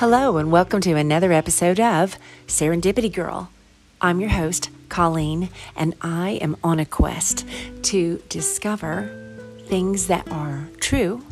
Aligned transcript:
Hello, 0.00 0.38
and 0.38 0.50
welcome 0.50 0.80
to 0.80 0.94
another 0.94 1.30
episode 1.30 1.78
of 1.78 2.16
Serendipity 2.46 3.12
Girl. 3.12 3.50
I'm 4.00 4.18
your 4.18 4.30
host, 4.30 4.70
Colleen, 4.88 5.50
and 5.76 5.94
I 6.00 6.38
am 6.40 6.56
on 6.64 6.80
a 6.80 6.86
quest 6.86 7.46
to 7.82 8.22
discover 8.30 9.10
things 9.66 10.06
that 10.06 10.26
are 10.32 10.70
true, 10.78 11.22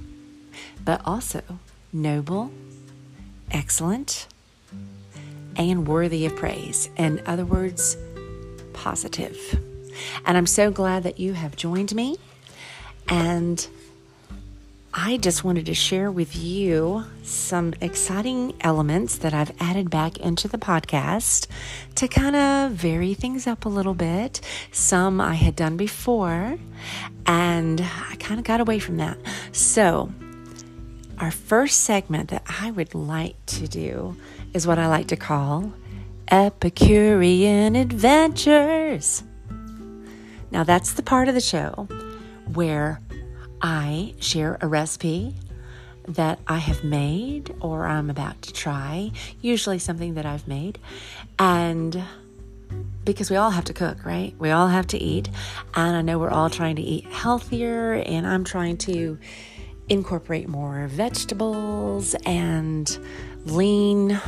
but 0.84 1.00
also 1.06 1.40
noble, 1.94 2.50
excellent, 3.50 4.26
and 5.56 5.88
worthy 5.88 6.26
of 6.26 6.36
praise. 6.36 6.90
In 6.98 7.22
other 7.24 7.46
words, 7.46 7.96
positive. 8.74 9.58
And 10.26 10.36
I'm 10.36 10.46
so 10.46 10.70
glad 10.70 11.04
that 11.04 11.18
you 11.18 11.32
have 11.32 11.56
joined 11.56 11.94
me. 11.94 12.18
And 13.08 13.66
I 15.00 15.16
just 15.16 15.44
wanted 15.44 15.66
to 15.66 15.74
share 15.74 16.10
with 16.10 16.34
you 16.34 17.04
some 17.22 17.72
exciting 17.80 18.52
elements 18.62 19.18
that 19.18 19.32
I've 19.32 19.52
added 19.60 19.90
back 19.90 20.16
into 20.18 20.48
the 20.48 20.58
podcast 20.58 21.46
to 21.94 22.08
kind 22.08 22.34
of 22.34 22.72
vary 22.72 23.14
things 23.14 23.46
up 23.46 23.64
a 23.64 23.68
little 23.68 23.94
bit. 23.94 24.40
Some 24.72 25.20
I 25.20 25.34
had 25.34 25.54
done 25.54 25.76
before, 25.76 26.58
and 27.26 27.80
I 27.80 28.16
kind 28.18 28.40
of 28.40 28.44
got 28.44 28.60
away 28.60 28.80
from 28.80 28.96
that. 28.96 29.16
So, 29.52 30.12
our 31.18 31.30
first 31.30 31.82
segment 31.84 32.30
that 32.30 32.42
I 32.60 32.72
would 32.72 32.92
like 32.92 33.36
to 33.46 33.68
do 33.68 34.16
is 34.52 34.66
what 34.66 34.80
I 34.80 34.88
like 34.88 35.06
to 35.08 35.16
call 35.16 35.72
Epicurean 36.28 37.76
Adventures. 37.76 39.22
Now, 40.50 40.64
that's 40.64 40.94
the 40.94 41.04
part 41.04 41.28
of 41.28 41.34
the 41.34 41.40
show 41.40 41.86
where 42.52 43.00
I 43.60 44.14
share 44.20 44.58
a 44.60 44.66
recipe 44.66 45.34
that 46.06 46.38
I 46.46 46.58
have 46.58 46.84
made 46.84 47.54
or 47.60 47.86
I'm 47.86 48.08
about 48.08 48.40
to 48.42 48.52
try, 48.52 49.12
usually 49.40 49.78
something 49.78 50.14
that 50.14 50.24
I've 50.24 50.48
made. 50.48 50.78
And 51.38 52.02
because 53.04 53.30
we 53.30 53.36
all 53.36 53.50
have 53.50 53.64
to 53.64 53.72
cook, 53.72 54.04
right? 54.04 54.34
We 54.38 54.50
all 54.50 54.68
have 54.68 54.86
to 54.88 54.98
eat. 54.98 55.28
And 55.74 55.96
I 55.96 56.02
know 56.02 56.18
we're 56.18 56.30
all 56.30 56.50
trying 56.50 56.76
to 56.76 56.82
eat 56.82 57.04
healthier, 57.06 57.94
and 57.94 58.26
I'm 58.26 58.44
trying 58.44 58.76
to 58.78 59.18
incorporate 59.88 60.48
more 60.48 60.86
vegetables 60.88 62.14
and 62.26 62.98
lean 63.46 64.20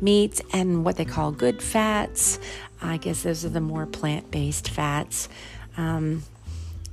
meats 0.00 0.40
and 0.52 0.84
what 0.84 0.96
they 0.96 1.04
call 1.04 1.32
good 1.32 1.62
fats. 1.62 2.38
I 2.80 2.96
guess 2.96 3.22
those 3.22 3.44
are 3.44 3.50
the 3.50 3.60
more 3.60 3.86
plant 3.86 4.30
based 4.30 4.70
fats. 4.70 5.28
Um, 5.76 6.22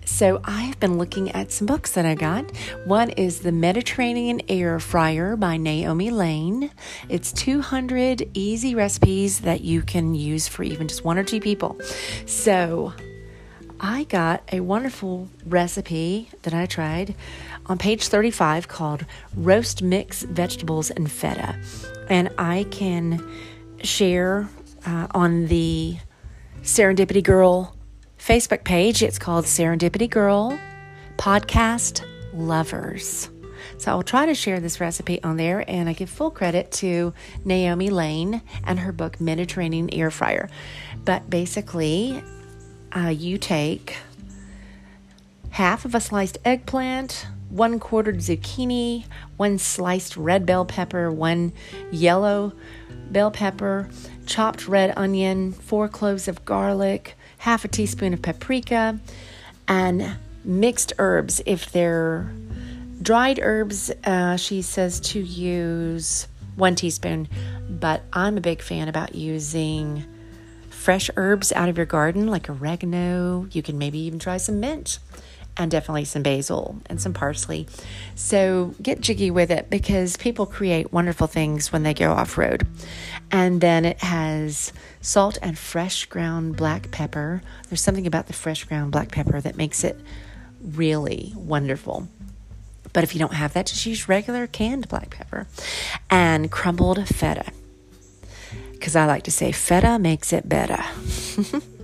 so 0.06 0.42
I've 0.44 0.80
been 0.80 0.98
looking 0.98 1.32
at 1.32 1.52
some 1.52 1.68
books 1.68 1.92
that 1.94 2.06
I 2.06 2.16
got. 2.16 2.56
One 2.86 3.12
is 3.12 3.40
The 3.40 3.52
Mediterranean 3.52 4.42
Air 4.48 4.80
Fryer 4.80 5.36
by 5.36 5.58
Naomi 5.58 6.10
Lane. 6.10 6.72
It's 7.10 7.32
200 7.32 8.30
easy 8.34 8.76
recipes 8.76 9.42
that 9.42 9.62
you 9.62 9.82
can 9.82 10.14
use 10.16 10.48
for 10.48 10.64
even 10.64 10.88
just 10.88 11.04
one 11.04 11.18
or 11.18 11.24
two 11.24 11.40
people. 11.40 11.80
So 12.26 12.94
I 13.80 14.04
got 14.04 14.44
a 14.52 14.60
wonderful 14.60 15.28
recipe 15.46 16.30
that 16.44 16.54
I 16.54 16.66
tried 16.66 17.16
on 17.66 17.78
page 17.78 18.08
35 18.08 18.68
called 18.68 19.06
Roast 19.36 19.82
Mix 19.82 20.24
Vegetables 20.24 20.92
and 20.92 21.12
Feta. 21.12 21.60
And 22.10 22.30
I 22.38 22.66
can 22.70 23.28
share 23.84 24.48
uh, 24.86 25.08
on 25.12 25.48
the 25.48 25.98
Serendipity 26.62 27.24
Girl 27.24 27.76
Facebook 28.22 28.64
page. 28.64 29.02
It's 29.02 29.18
called 29.18 29.46
Serendipity 29.46 30.08
Girl 30.08 30.58
Podcast 31.18 32.06
Lovers. 32.34 33.32
So 33.80 33.90
I'll 33.90 34.04
try 34.04 34.28
to 34.28 34.36
share 34.36 34.60
this 34.60 34.80
recipe 34.80 35.24
on 35.24 35.38
there, 35.38 35.66
and 35.68 35.90
I 35.90 35.94
give 35.94 36.08
full 36.08 36.30
credit 36.30 36.72
to 36.74 37.16
Naomi 37.44 37.90
Lane 37.90 38.44
and 38.64 38.78
her 38.78 38.92
book 38.92 39.20
Mediterranean 39.20 39.92
Air 39.92 40.12
Fryer. 40.12 40.52
But 41.04 41.32
basically, 41.32 42.24
uh, 42.96 43.08
you 43.08 43.40
take 43.40 43.98
half 45.50 45.84
of 45.84 45.96
a 45.96 46.00
sliced 46.00 46.38
eggplant, 46.46 47.26
one 47.50 47.80
quartered 47.80 48.18
zucchini, 48.18 49.06
one 49.38 49.58
sliced 49.58 50.16
red 50.16 50.46
bell 50.46 50.64
pepper, 50.64 51.12
one 51.12 51.54
yellow 51.92 52.54
bell 53.10 53.32
pepper, 53.32 53.90
chopped 54.28 54.68
red 54.68 54.94
onion, 54.96 55.52
four 55.54 55.90
cloves 55.90 56.28
of 56.28 56.46
garlic, 56.46 57.18
half 57.42 57.66
a 57.66 57.68
teaspoon 57.68 58.14
of 58.14 58.22
paprika, 58.22 59.00
and 59.68 60.16
mixed 60.44 60.94
herbs. 61.00 61.42
If 61.48 61.72
they're 61.72 62.32
dried 63.02 63.40
herbs, 63.42 63.90
uh, 64.04 64.38
she 64.38 64.62
says 64.62 65.00
to 65.00 65.20
use 65.20 66.28
one 66.56 66.76
teaspoon, 66.76 67.28
but 67.68 68.04
I'm 68.14 68.38
a 68.38 68.42
big 68.42 68.62
fan 68.62 68.88
about 68.88 69.16
using 69.16 70.06
fresh 70.70 71.10
herbs 71.18 71.52
out 71.52 71.68
of 71.68 71.78
your 71.78 71.88
garden, 71.88 72.28
like 72.28 72.48
oregano. 72.48 73.48
You 73.52 73.64
can 73.64 73.80
maybe 73.80 73.98
even 74.00 74.20
try 74.20 74.38
some 74.38 74.60
mint 74.60 75.00
and 75.58 75.72
definitely 75.72 76.06
some 76.06 76.22
basil 76.22 76.78
and 76.86 77.02
some 77.02 77.14
parsley. 77.14 77.68
So 78.14 78.76
get 78.82 79.02
jiggy 79.02 79.32
with 79.32 79.50
it 79.50 79.70
because 79.72 80.16
people 80.16 80.46
create 80.46 80.94
wonderful 80.94 81.26
things 81.26 81.72
when 81.72 81.82
they 81.82 81.96
go 81.96 82.12
off 82.12 82.38
road. 82.38 82.68
And 83.32 83.62
then 83.62 83.86
it 83.86 84.00
has 84.00 84.74
salt 85.00 85.38
and 85.42 85.58
fresh 85.58 86.06
ground 86.06 86.58
black 86.58 86.92
pepper. 86.92 87.42
There's 87.70 87.82
something 87.82 88.06
about 88.06 88.28
the 88.28 88.34
fresh 88.34 88.66
ground 88.66 88.92
black 88.92 89.12
pepper 89.12 89.40
that 89.40 89.56
makes 89.56 89.84
it 89.84 90.00
really 90.62 91.32
wonderful. 91.36 92.08
But 92.94 93.04
if 93.04 93.16
you 93.16 93.20
don't 93.20 93.34
have 93.34 93.54
that, 93.54 93.68
just 93.68 93.86
use 93.86 94.10
regular 94.10 94.48
canned 94.48 94.90
black 94.90 95.12
pepper 95.12 95.48
and 96.10 96.52
crumbled 96.52 97.08
feta. 97.08 97.52
Because 98.74 98.96
I 98.96 99.06
like 99.06 99.24
to 99.24 99.32
say 99.32 99.52
feta 99.52 99.98
makes 99.98 100.34
it 100.34 100.50
better. 100.50 100.84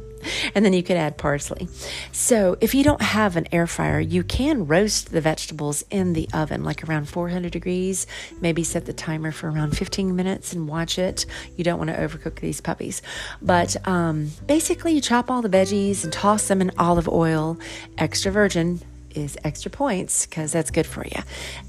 and 0.56 0.64
then 0.64 0.74
you 0.74 0.84
could 0.84 0.98
add 0.98 1.18
parsley. 1.18 1.68
So, 2.12 2.58
if 2.62 2.74
you 2.74 2.84
don't 2.84 3.02
have 3.02 3.36
an 3.36 3.48
air 3.52 3.68
fryer, 3.68 4.00
you 4.00 4.24
can 4.24 4.68
roast 4.68 5.12
the 5.12 5.22
vegetables 5.22 5.84
in 5.90 6.14
the 6.14 6.28
oven, 6.34 6.64
like 6.64 6.88
around 6.88 7.10
400 7.10 7.52
degrees. 7.52 8.08
Maybe 8.42 8.64
set 8.64 8.86
the 8.86 8.94
timer 8.94 9.32
for 9.32 9.50
around 9.50 9.78
15 9.78 10.16
minutes 10.16 10.54
and 10.54 10.68
watch 10.68 10.98
it. 11.00 11.26
You 11.56 11.64
don't 11.64 11.78
want 11.78 11.90
to 11.90 11.98
overcook 11.98 12.40
these 12.40 12.62
puppies. 12.62 13.02
But 13.42 13.76
um, 13.88 14.32
basically, 14.46 14.94
you 14.94 15.02
chop 15.02 15.30
all 15.30 15.42
the 15.42 15.50
veggies 15.50 16.04
and 16.04 16.14
toss 16.14 16.48
them 16.48 16.62
in 16.62 16.72
olive 16.78 17.08
oil, 17.08 17.58
extra 17.98 18.32
virgin 18.32 18.82
is 19.18 19.38
extra 19.44 19.72
points 19.72 20.26
because 20.26 20.52
that's 20.52 20.72
good 20.72 20.86
for 20.86 21.06
you. 21.06 21.22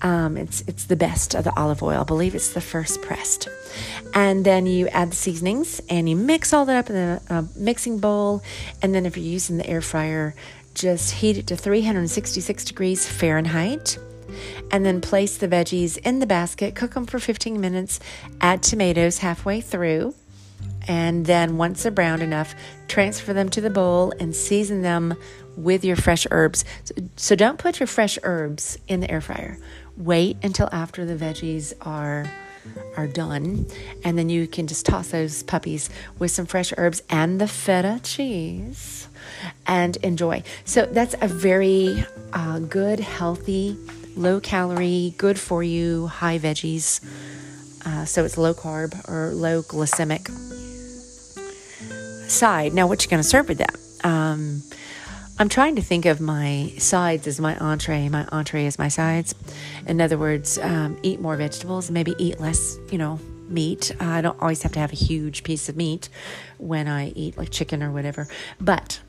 Um, 0.03 0.37
it's 0.37 0.63
it's 0.63 0.85
the 0.85 0.97
best 0.97 1.35
of 1.35 1.45
the 1.45 1.59
olive 1.59 1.83
oil. 1.83 2.01
I 2.01 2.05
believe 2.05 2.35
it's 2.35 2.53
the 2.53 2.61
first 2.61 3.03
pressed, 3.03 3.49
and 4.15 4.45
then 4.45 4.67
you 4.67 4.89
add 4.89 5.11
the 5.11 5.17
seasonings 5.17 5.81
and 5.89 6.09
you 6.09 6.17
mix 6.17 6.53
all 6.53 6.65
that 6.67 6.77
up 6.77 6.91
in 6.91 6.97
a, 6.97 7.21
a 7.31 7.45
mixing 7.57 7.99
bowl. 7.99 8.43
And 8.83 8.95
then 8.95 9.07
if 9.07 9.17
you're 9.17 9.27
using 9.27 9.57
the 9.57 9.67
air 9.67 9.81
fryer, 9.81 10.35
just 10.75 11.15
heat 11.15 11.39
it 11.39 11.47
to 11.49 11.57
366 11.57 12.65
degrees 12.65 13.07
Fahrenheit. 13.09 13.99
And 14.71 14.85
then 14.85 15.01
place 15.01 15.39
the 15.39 15.49
veggies 15.49 15.97
in 15.99 16.19
the 16.19 16.27
basket, 16.27 16.75
cook 16.75 16.93
them 16.93 17.07
for 17.07 17.19
15 17.19 17.59
minutes, 17.59 17.99
add 18.43 18.63
tomatoes 18.63 19.19
halfway 19.19 19.63
through, 19.63 20.15
and 20.89 21.27
then 21.27 21.59
once 21.59 21.83
they're 21.83 21.93
browned 21.93 22.23
enough, 22.23 22.55
transfer 22.89 23.33
them 23.33 23.51
to 23.51 23.61
the 23.61 23.71
bowl 23.71 24.13
and 24.19 24.35
season 24.35 24.83
them 24.83 25.15
with 25.59 25.85
your 25.85 25.97
fresh 25.97 26.27
herbs. 26.31 26.65
So, 27.17 27.35
don't 27.35 27.59
put 27.59 27.81
your 27.81 27.87
fresh 27.87 28.19
herbs 28.23 28.79
in 28.89 29.01
the 29.01 29.11
air 29.11 29.21
fryer. 29.21 29.59
Wait 29.97 30.37
until 30.43 30.69
after 30.73 31.05
the 31.05 31.17
veggies 31.17 31.73
are 31.83 32.31
are 32.97 33.07
done, 33.07 33.67
and 34.05 34.19
then 34.19 34.29
you 34.29 34.47
can 34.47 34.67
just 34.67 34.85
toss 34.85 35.09
those 35.09 35.43
puppies 35.43 35.89
with 36.19 36.31
some 36.31 36.47
fresh 36.47 36.73
herbs 36.77 37.03
and 37.09 37.41
the 37.41 37.49
feta 37.49 38.01
cheese 38.03 39.09
and 39.67 39.97
enjoy. 39.99 40.43
So 40.65 40.87
that's 40.87 41.15
a 41.21 41.29
very 41.29 42.05
uh, 42.33 42.59
good, 42.61 43.01
healthy, 43.01 43.77
low 44.17 44.41
calorie, 44.41 45.15
good 45.17 45.39
for 45.39 45.63
you, 45.63 46.09
high 46.09 46.39
veggies. 46.39 47.05
Uh, 47.87 48.05
so 48.05 48.25
it's 48.25 48.37
low 48.37 48.55
carb 48.55 49.09
or 49.09 49.33
low 49.33 49.63
glycemic 49.63 50.29
side. 52.29 52.75
Now, 52.75 52.87
what 52.87 53.05
you're 53.05 53.11
going 53.11 53.23
to 53.23 53.29
serve 53.29 53.49
with 53.49 53.59
that? 53.59 53.77
Um, 54.05 54.63
I'm 55.41 55.49
trying 55.49 55.77
to 55.77 55.83
think 55.83 56.05
of 56.05 56.21
my 56.21 56.73
sides 56.79 57.29
as 57.29 57.41
my 57.41 57.57
entree, 57.59 58.09
my 58.09 58.27
entree 58.33 58.67
as 58.67 58.77
my 58.77 58.89
sides. 58.89 59.37
In 59.87 60.01
other 60.01 60.19
words, 60.19 60.59
um, 60.59 60.99
eat 61.05 61.21
more 61.21 61.37
vegetables, 61.37 61.93
maybe 61.93 62.17
eat 62.19 62.41
less, 62.41 62.77
you 62.91 62.99
know, 62.99 63.21
meat. 63.49 63.95
I 64.01 64.21
don't 64.21 64.41
always 64.43 64.63
have 64.63 64.73
to 64.73 64.81
have 64.81 64.93
a 64.93 64.97
huge 64.97 65.45
piece 65.45 65.69
of 65.69 65.77
meat 65.77 66.09
when 66.59 66.89
I 66.89 67.11
eat 67.11 67.39
like 67.39 67.51
chicken 67.51 67.85
or 67.85 67.93
whatever. 67.93 68.27
But 68.61 69.01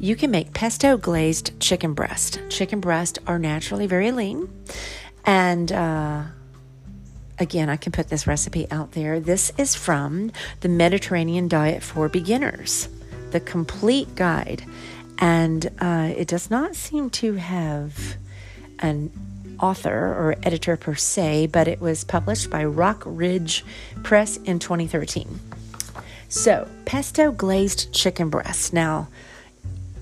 you 0.00 0.16
can 0.16 0.32
make 0.32 0.54
pesto 0.54 0.96
glazed 0.96 1.60
chicken 1.60 1.94
breast. 1.94 2.40
Chicken 2.48 2.80
breast 2.80 3.20
are 3.28 3.38
naturally 3.38 3.86
very 3.86 4.10
lean. 4.10 4.48
And 5.24 5.70
uh, 5.70 6.24
again, 7.38 7.68
I 7.68 7.76
can 7.76 7.92
put 7.92 8.08
this 8.08 8.26
recipe 8.26 8.68
out 8.72 8.90
there. 8.90 9.20
This 9.20 9.52
is 9.56 9.76
from 9.76 10.32
the 10.62 10.68
Mediterranean 10.68 11.46
Diet 11.46 11.80
for 11.80 12.08
Beginners, 12.08 12.88
the 13.30 13.38
complete 13.38 14.16
guide 14.16 14.64
and 15.18 15.70
uh, 15.78 16.12
it 16.16 16.28
does 16.28 16.50
not 16.50 16.74
seem 16.74 17.10
to 17.10 17.34
have 17.34 18.16
an 18.80 19.10
author 19.60 19.90
or 19.90 20.36
editor 20.42 20.76
per 20.76 20.94
se, 20.94 21.46
but 21.46 21.68
it 21.68 21.80
was 21.80 22.04
published 22.04 22.50
by 22.50 22.64
Rockridge 22.64 23.62
Press 24.02 24.36
in 24.38 24.58
2013. 24.58 25.40
So, 26.28 26.68
pesto 26.84 27.30
glazed 27.30 27.92
chicken 27.92 28.28
breast. 28.28 28.72
Now, 28.72 29.08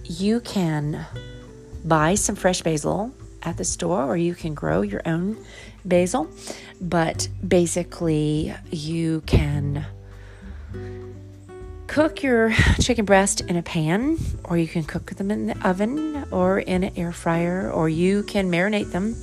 you 0.04 0.40
can 0.40 1.04
buy 1.84 2.14
some 2.14 2.36
fresh 2.36 2.62
basil 2.62 3.12
at 3.42 3.56
the 3.56 3.64
store 3.64 4.04
or 4.04 4.16
you 4.16 4.34
can 4.34 4.54
grow 4.54 4.82
your 4.82 5.02
own 5.04 5.36
basil, 5.84 6.28
but 6.80 7.28
basically, 7.46 8.54
you 8.70 9.20
can 9.26 9.84
cook 11.92 12.22
your 12.22 12.50
chicken 12.80 13.04
breast 13.04 13.42
in 13.42 13.56
a 13.56 13.62
pan, 13.62 14.16
or 14.44 14.56
you 14.56 14.66
can 14.66 14.82
cook 14.82 15.10
them 15.10 15.30
in 15.30 15.48
the 15.48 15.68
oven 15.68 16.24
or 16.30 16.58
in 16.58 16.84
an 16.84 16.92
air 16.96 17.12
fryer, 17.12 17.70
or 17.70 17.86
you 17.86 18.22
can 18.22 18.50
marinate 18.50 18.90
them 18.92 19.14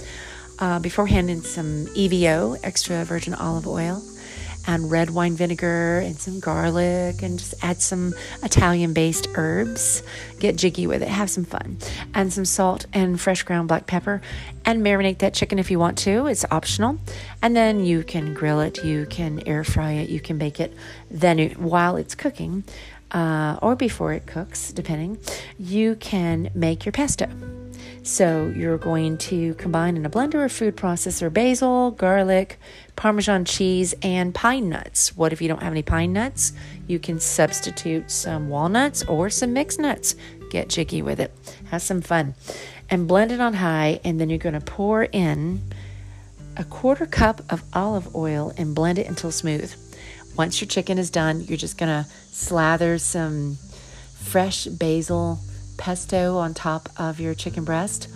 uh, 0.60 0.78
beforehand 0.78 1.32
in 1.32 1.42
some 1.42 1.88
EVO, 1.96 2.60
extra 2.62 3.04
virgin 3.06 3.34
olive 3.34 3.68
oil, 3.68 4.00
and 4.68 4.92
red 4.92 5.10
wine 5.10 5.36
vinegar 5.36 6.00
and 6.00 6.18
some 6.18 6.40
garlic 6.40 7.22
and 7.22 7.40
just 7.40 7.54
add 7.62 7.82
some 7.82 8.14
Italian 8.44 8.94
based 8.94 9.28
herbs. 9.36 10.04
Get 10.40 10.56
jiggy 10.56 10.88
with 10.88 11.02
it, 11.02 11.08
have 11.08 11.30
some 11.30 11.46
fun. 11.46 11.78
And 12.14 12.32
some 12.32 12.46
salt 12.46 12.86
and 12.94 13.20
fresh 13.20 13.44
ground 13.44 13.68
black 13.68 13.88
pepper 13.88 14.22
and 14.66 14.84
marinate 14.84 15.20
that 15.20 15.34
chicken 15.34 15.60
if 15.60 15.72
you 15.72 15.80
want 15.80 15.98
to. 16.00 16.28
It's 16.28 16.46
optional. 16.52 16.98
And 17.42 17.56
then 17.56 17.84
you 17.84 18.04
can 18.04 18.34
grill 18.34 18.60
it, 18.60 18.84
you 18.84 19.06
can 19.06 19.42
air 19.46 19.64
fry 19.64 19.92
it, 19.92 20.10
you 20.10 20.20
can 20.20 20.38
bake 20.38 20.60
it. 20.60 20.74
Then 21.10 21.40
while 21.52 21.96
it's 21.96 22.16
cooking, 22.16 22.64
uh, 23.12 23.58
or 23.62 23.76
before 23.76 24.14
it 24.14 24.28
cooks, 24.28 24.72
depending, 24.72 25.18
you 25.58 25.96
can 25.96 26.52
make 26.54 26.86
your 26.86 26.92
pesto. 26.92 27.28
So 28.10 28.52
you're 28.56 28.80
going 28.80 29.20
to 29.20 29.54
combine 29.54 29.96
in 29.96 30.04
a 30.04 30.10
blender 30.10 30.34
or 30.34 30.50
food 30.50 30.76
processor 30.76 31.32
basil, 31.32 31.92
garlic, 31.92 32.60
Parmesan 32.96 33.46
cheese, 33.46 33.94
and 34.02 34.34
pine 34.34 34.68
nuts. 34.68 35.16
What 35.16 35.32
if 35.32 35.44
you 35.44 35.48
don't 35.48 35.62
have 35.62 35.72
any 35.72 35.84
pine 35.84 36.12
nuts? 36.12 36.52
You 36.88 36.98
can 36.98 37.20
substitute 37.20 38.10
some 38.10 38.50
walnuts 38.50 39.04
or 39.04 39.30
some 39.30 39.54
mixed 39.54 39.80
nuts. 39.80 40.16
Get 40.50 40.70
jiggy 40.70 41.04
with 41.04 41.20
it. 41.20 41.32
Have 41.70 41.84
some 41.84 42.02
fun. 42.02 42.34
And 42.90 43.08
blend 43.08 43.32
it 43.32 43.40
on 43.40 43.54
high, 43.54 44.00
and 44.04 44.20
then 44.20 44.32
you're 44.32 44.40
going 44.40 44.60
to 44.60 44.60
pour 44.60 45.04
in 45.04 45.62
a 46.58 46.64
quarter 46.64 47.06
cup 47.06 47.42
of 47.52 47.64
olive 47.74 48.16
oil 48.16 48.52
and 48.58 48.74
blend 48.74 48.98
it 48.98 49.08
until 49.08 49.32
smooth. 49.32 49.72
Once 50.36 50.60
your 50.60 50.68
chicken 50.68 50.98
is 50.98 51.12
done, 51.12 51.42
you're 51.42 51.58
just 51.58 51.78
going 51.78 52.04
to 52.04 52.10
slather 52.32 52.98
some 52.98 53.56
fresh 54.16 54.66
basil 54.66 55.40
pesto 55.80 56.38
on 56.38 56.54
top 56.54 56.90
of 56.98 57.20
your 57.20 57.34
chicken 57.34 57.64
breast. 57.64 58.08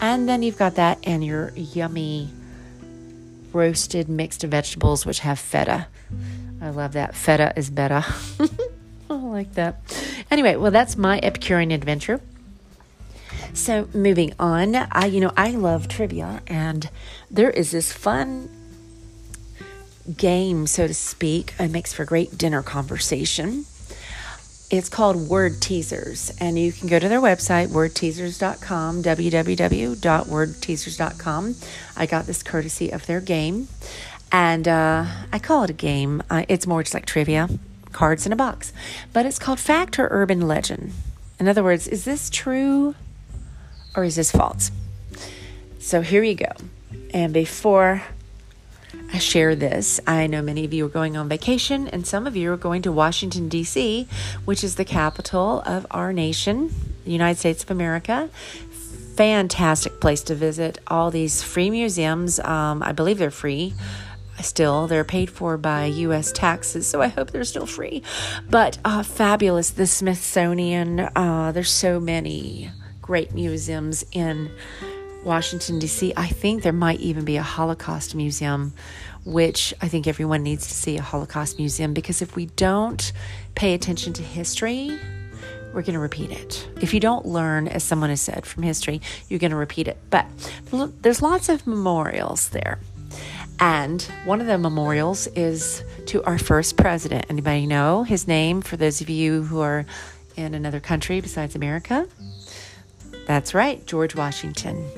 And 0.00 0.28
then 0.28 0.42
you've 0.42 0.58
got 0.58 0.74
that 0.74 0.98
and 1.04 1.24
your 1.24 1.52
yummy 1.54 2.30
roasted 3.52 4.08
mixed 4.08 4.42
vegetables, 4.42 5.06
which 5.06 5.20
have 5.20 5.38
feta. 5.38 5.86
I 6.60 6.70
love 6.70 6.94
that. 6.94 7.14
Feta 7.14 7.52
is 7.56 7.70
better. 7.70 8.04
I 9.10 9.14
like 9.14 9.54
that. 9.54 9.80
Anyway, 10.30 10.56
well, 10.56 10.70
that's 10.70 10.96
my 10.96 11.20
Epicurean 11.22 11.70
adventure. 11.70 12.20
So 13.52 13.88
moving 13.92 14.32
on, 14.38 14.74
I 14.76 15.06
you 15.06 15.20
know 15.20 15.32
I 15.36 15.50
love 15.50 15.88
trivia, 15.88 16.40
and 16.46 16.88
there 17.30 17.50
is 17.50 17.72
this 17.72 17.92
fun 17.92 18.48
game, 20.16 20.66
so 20.66 20.86
to 20.86 20.94
speak. 20.94 21.54
It 21.58 21.70
makes 21.70 21.92
for 21.92 22.04
great 22.04 22.38
dinner 22.38 22.62
conversation. 22.62 23.66
It's 24.70 24.88
called 24.88 25.28
Word 25.28 25.60
Teasers, 25.60 26.32
and 26.38 26.56
you 26.56 26.70
can 26.70 26.86
go 26.86 27.00
to 27.00 27.08
their 27.08 27.20
website, 27.20 27.70
wordteasers.com, 27.70 29.02
www.wordteasers.com. 29.02 31.56
I 31.96 32.06
got 32.06 32.26
this 32.26 32.44
courtesy 32.44 32.90
of 32.90 33.06
their 33.06 33.20
game, 33.20 33.66
and 34.30 34.68
uh, 34.68 35.06
I 35.32 35.40
call 35.40 35.64
it 35.64 35.70
a 35.70 35.72
game. 35.72 36.22
Uh, 36.30 36.44
it's 36.48 36.68
more 36.68 36.84
just 36.84 36.94
like 36.94 37.04
trivia, 37.04 37.48
cards 37.90 38.26
in 38.26 38.32
a 38.32 38.36
box, 38.36 38.72
but 39.12 39.26
it's 39.26 39.40
called 39.40 39.58
Fact 39.58 39.98
or 39.98 40.06
Urban 40.08 40.46
Legend. 40.46 40.92
In 41.40 41.48
other 41.48 41.64
words, 41.64 41.88
is 41.88 42.04
this 42.04 42.30
true 42.30 42.94
or 43.96 44.04
is 44.04 44.14
this 44.14 44.30
false? 44.30 44.70
So 45.80 46.02
here 46.02 46.22
you 46.22 46.36
go. 46.36 46.52
And 47.12 47.34
before 47.34 48.04
I 49.12 49.18
share 49.18 49.56
this. 49.56 49.98
I 50.06 50.26
know 50.26 50.40
many 50.40 50.64
of 50.64 50.72
you 50.72 50.86
are 50.86 50.90
going 50.90 51.16
on 51.16 51.28
vacation, 51.28 51.88
and 51.88 52.06
some 52.06 52.26
of 52.26 52.36
you 52.36 52.52
are 52.52 52.56
going 52.56 52.82
to 52.82 52.92
Washington, 52.92 53.48
D.C., 53.48 54.06
which 54.44 54.62
is 54.62 54.76
the 54.76 54.84
capital 54.84 55.62
of 55.66 55.86
our 55.90 56.12
nation, 56.12 56.72
the 57.04 57.10
United 57.10 57.38
States 57.38 57.64
of 57.64 57.70
America. 57.70 58.30
Fantastic 59.16 60.00
place 60.00 60.22
to 60.22 60.34
visit. 60.34 60.78
All 60.86 61.10
these 61.10 61.42
free 61.42 61.70
museums. 61.70 62.38
Um, 62.40 62.82
I 62.82 62.92
believe 62.92 63.18
they're 63.18 63.30
free 63.32 63.74
still. 64.42 64.86
They're 64.86 65.04
paid 65.04 65.30
for 65.30 65.56
by 65.56 65.86
U.S. 65.86 66.32
taxes, 66.32 66.86
so 66.86 67.02
I 67.02 67.08
hope 67.08 67.30
they're 67.30 67.44
still 67.44 67.66
free. 67.66 68.02
But 68.48 68.78
uh, 68.84 69.02
fabulous. 69.02 69.70
The 69.70 69.86
Smithsonian, 69.86 71.00
uh, 71.00 71.52
there's 71.52 71.70
so 71.70 72.00
many 72.00 72.70
great 73.02 73.34
museums 73.34 74.04
in 74.12 74.50
Washington, 75.24 75.78
D.C. 75.78 76.12
I 76.16 76.26
think 76.26 76.62
there 76.62 76.72
might 76.72 77.00
even 77.00 77.24
be 77.24 77.36
a 77.36 77.42
Holocaust 77.42 78.14
museum, 78.14 78.72
which 79.24 79.74
I 79.82 79.88
think 79.88 80.06
everyone 80.06 80.42
needs 80.42 80.66
to 80.66 80.74
see 80.74 80.96
a 80.96 81.02
Holocaust 81.02 81.58
museum 81.58 81.92
because 81.92 82.22
if 82.22 82.36
we 82.36 82.46
don't 82.46 83.12
pay 83.54 83.74
attention 83.74 84.12
to 84.14 84.22
history, 84.22 84.98
we're 85.72 85.82
going 85.82 85.94
to 85.94 86.00
repeat 86.00 86.30
it. 86.30 86.68
If 86.80 86.94
you 86.94 87.00
don't 87.00 87.26
learn, 87.26 87.68
as 87.68 87.84
someone 87.84 88.10
has 88.10 88.20
said, 88.20 88.46
from 88.46 88.62
history, 88.62 89.00
you're 89.28 89.38
going 89.38 89.52
to 89.52 89.56
repeat 89.56 89.88
it. 89.88 89.98
But 90.10 90.26
there's 91.02 91.22
lots 91.22 91.48
of 91.48 91.66
memorials 91.66 92.48
there. 92.48 92.80
And 93.60 94.02
one 94.24 94.40
of 94.40 94.46
the 94.46 94.56
memorials 94.56 95.26
is 95.28 95.84
to 96.06 96.24
our 96.24 96.38
first 96.38 96.76
president. 96.76 97.26
Anybody 97.28 97.66
know 97.66 98.04
his 98.04 98.26
name 98.26 98.62
for 98.62 98.76
those 98.76 99.00
of 99.00 99.10
you 99.10 99.42
who 99.42 99.60
are 99.60 99.84
in 100.36 100.54
another 100.54 100.80
country 100.80 101.20
besides 101.20 101.54
America? 101.54 102.08
That's 103.30 103.54
right, 103.54 103.86
George 103.86 104.16
Washington. 104.16 104.90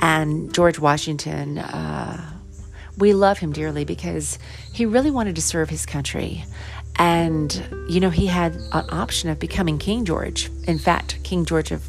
And 0.00 0.52
George 0.52 0.78
Washington, 0.78 1.56
uh, 1.56 2.30
we 2.98 3.14
love 3.14 3.38
him 3.38 3.52
dearly 3.52 3.86
because 3.86 4.38
he 4.70 4.84
really 4.84 5.10
wanted 5.10 5.34
to 5.36 5.40
serve 5.40 5.70
his 5.70 5.86
country. 5.86 6.44
And, 6.96 7.50
you 7.88 7.98
know, 8.00 8.10
he 8.10 8.26
had 8.26 8.56
an 8.72 8.84
option 8.90 9.30
of 9.30 9.38
becoming 9.38 9.78
King 9.78 10.04
George. 10.04 10.50
In 10.64 10.78
fact, 10.78 11.24
King 11.24 11.46
George 11.46 11.70
of 11.70 11.82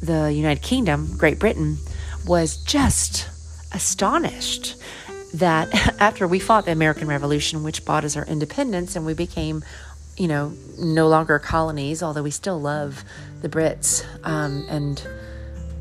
the 0.00 0.32
United 0.32 0.62
Kingdom, 0.62 1.16
Great 1.16 1.40
Britain, 1.40 1.78
was 2.24 2.58
just 2.58 3.28
astonished 3.72 4.76
that 5.34 5.74
after 6.00 6.28
we 6.28 6.38
fought 6.38 6.66
the 6.66 6.70
American 6.72 7.08
Revolution, 7.08 7.64
which 7.64 7.84
bought 7.84 8.04
us 8.04 8.16
our 8.16 8.26
independence, 8.26 8.94
and 8.94 9.04
we 9.04 9.14
became 9.14 9.64
you 10.20 10.28
know, 10.28 10.52
no 10.78 11.08
longer 11.08 11.38
colonies, 11.38 12.02
although 12.02 12.22
we 12.22 12.30
still 12.30 12.60
love 12.60 13.04
the 13.40 13.48
Brits 13.48 14.04
um, 14.22 14.66
and 14.68 15.02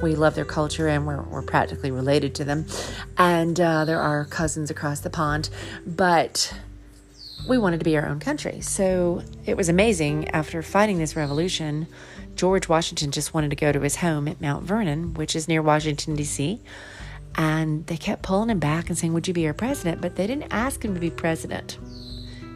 we 0.01 0.15
love 0.15 0.33
their 0.33 0.45
culture 0.45 0.87
and 0.87 1.05
we're, 1.05 1.21
we're 1.23 1.41
practically 1.41 1.91
related 1.91 2.33
to 2.35 2.45
them. 2.45 2.65
And 3.17 3.59
uh, 3.59 3.83
there 3.83 3.99
are 3.99 4.23
cousins 4.23 4.71
across 4.71 5.01
the 5.01 5.09
pond. 5.09 5.49
But 5.85 6.55
we 7.49 7.57
wanted 7.57 7.79
to 7.79 7.83
be 7.83 7.97
our 7.97 8.07
own 8.07 8.21
country. 8.21 8.61
So 8.61 9.23
it 9.45 9.57
was 9.57 9.67
amazing. 9.67 10.29
After 10.29 10.61
fighting 10.61 10.99
this 10.99 11.17
revolution, 11.17 11.87
George 12.35 12.69
Washington 12.69 13.11
just 13.11 13.33
wanted 13.33 13.49
to 13.49 13.57
go 13.57 13.73
to 13.73 13.81
his 13.81 13.97
home 13.97 14.25
at 14.29 14.39
Mount 14.39 14.63
Vernon, 14.63 15.15
which 15.15 15.35
is 15.35 15.49
near 15.49 15.61
Washington, 15.61 16.15
D.C. 16.15 16.61
And 17.35 17.85
they 17.87 17.97
kept 17.97 18.21
pulling 18.21 18.49
him 18.49 18.59
back 18.59 18.87
and 18.87 18.97
saying, 18.97 19.11
Would 19.11 19.27
you 19.27 19.33
be 19.33 19.47
our 19.47 19.53
president? 19.53 19.99
But 19.99 20.15
they 20.15 20.27
didn't 20.27 20.53
ask 20.53 20.83
him 20.85 20.93
to 20.93 20.99
be 21.01 21.09
president, 21.09 21.77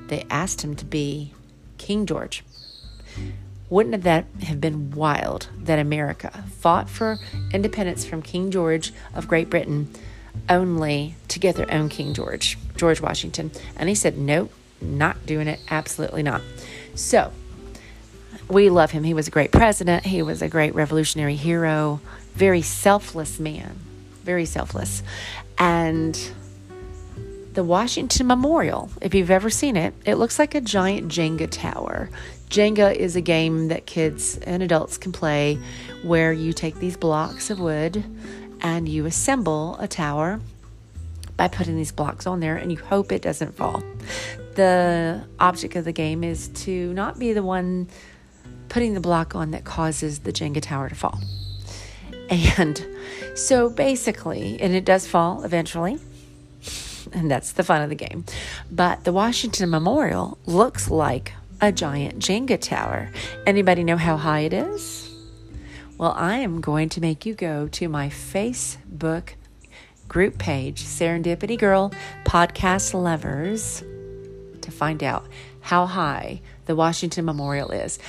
they 0.08 0.26
asked 0.30 0.62
him 0.62 0.78
to 0.78 0.86
be 0.86 1.34
King 1.84 2.06
George. 2.06 2.44
Wouldn't 3.70 4.04
that 4.04 4.26
have 4.44 4.62
been 4.62 4.92
wild 4.92 5.50
that 5.58 5.80
America 5.80 6.44
fought 6.60 6.90
for 6.90 7.18
independence 7.52 8.06
from 8.06 8.22
King 8.22 8.52
George 8.52 8.94
of 9.14 9.28
Great 9.28 9.50
Britain 9.50 9.90
only 10.48 11.16
to 11.28 11.40
get 11.40 11.56
their 11.56 11.72
own 11.72 11.90
King 11.90 12.14
George, 12.14 12.58
George 12.78 13.02
Washington? 13.02 13.52
And 13.76 13.90
he 13.90 13.96
said, 13.96 14.18
Nope, 14.18 14.52
not 14.80 15.26
doing 15.26 15.48
it. 15.48 15.60
Absolutely 15.70 16.24
not. 16.24 16.42
So, 16.96 17.32
we 18.48 18.70
love 18.70 18.92
him. 18.92 19.04
He 19.04 19.14
was 19.14 19.28
a 19.28 19.32
great 19.32 19.52
president. 19.52 20.06
He 20.06 20.22
was 20.22 20.42
a 20.42 20.48
great 20.48 20.74
revolutionary 20.74 21.36
hero, 21.36 22.00
very 22.34 22.62
selfless 22.62 23.40
man, 23.40 23.78
very 24.24 24.46
selfless. 24.46 25.04
And 25.58 26.18
the 27.54 27.64
Washington 27.64 28.28
Memorial. 28.28 28.90
If 29.02 29.14
you've 29.14 29.32
ever 29.32 29.50
seen 29.50 29.78
it, 29.78 29.94
it 30.06 30.16
looks 30.16 30.40
like 30.40 30.56
a 30.56 30.62
giant 30.62 31.10
Jenga 31.10 31.50
tower. 31.50 32.10
Jenga 32.50 32.96
is 32.96 33.16
a 33.16 33.22
game 33.22 33.68
that 33.68 33.86
kids 33.86 34.38
and 34.40 34.64
adults 34.64 34.98
can 34.98 35.12
play 35.12 35.60
where 36.04 36.34
you 36.34 36.54
take 36.54 36.76
these 36.76 36.98
blocks 36.98 37.50
of 37.50 37.60
wood 37.60 38.04
and 38.62 38.88
you 38.88 39.06
assemble 39.06 39.78
a 39.80 39.88
tower 39.88 40.40
by 41.38 41.48
putting 41.48 41.76
these 41.76 41.92
blocks 41.92 42.26
on 42.28 42.40
there 42.40 42.56
and 42.56 42.72
you 42.72 42.78
hope 42.78 43.12
it 43.12 43.22
doesn't 43.22 43.56
fall. 43.56 43.84
The 44.56 45.24
object 45.40 45.76
of 45.76 45.86
the 45.86 45.92
game 45.92 46.24
is 46.24 46.48
to 46.50 46.94
not 46.94 47.20
be 47.20 47.34
the 47.34 47.44
one 47.44 47.88
putting 48.70 48.94
the 48.94 49.00
block 49.00 49.36
on 49.36 49.52
that 49.52 49.64
causes 49.64 50.20
the 50.20 50.32
Jenga 50.32 50.62
tower 50.62 50.90
to 50.90 50.96
fall. 50.96 51.20
And 52.30 52.84
so 53.36 53.70
basically, 53.70 54.60
and 54.60 54.74
it 54.74 54.86
does 54.86 55.06
fall 55.06 55.44
eventually, 55.44 56.00
and 57.12 57.30
that's 57.30 57.54
the 57.54 57.64
fun 57.64 57.82
of 57.82 57.90
the 57.90 57.96
game. 57.96 58.26
But 58.72 59.04
the 59.04 59.14
Washington 59.14 59.70
Memorial 59.70 60.38
looks 60.46 60.90
like 60.90 61.34
a 61.62 61.72
giant 61.72 62.20
Jenga 62.20 62.60
tower. 62.60 63.12
Anybody 63.46 63.84
know 63.84 63.98
how 63.98 64.18
high 64.18 64.42
it 64.42 64.54
is? 64.54 65.10
Well, 65.98 66.14
I 66.18 66.38
am 66.38 66.60
going 66.60 66.90
to 66.90 67.02
make 67.02 67.26
you 67.26 67.34
go 67.34 67.68
to 67.70 67.88
my 67.88 68.10
Facebook 68.10 69.30
group 70.08 70.38
page, 70.38 70.84
Serendipity 70.84 71.58
Girl 71.58 71.94
Podcast 72.26 72.94
Lovers, 72.94 73.84
to 74.62 74.72
find 74.72 75.04
out 75.04 75.26
how 75.62 75.86
high 75.86 76.42
the 76.66 76.76
Washington 76.76 77.26
Memorial 77.26 77.72
is. 77.72 78.00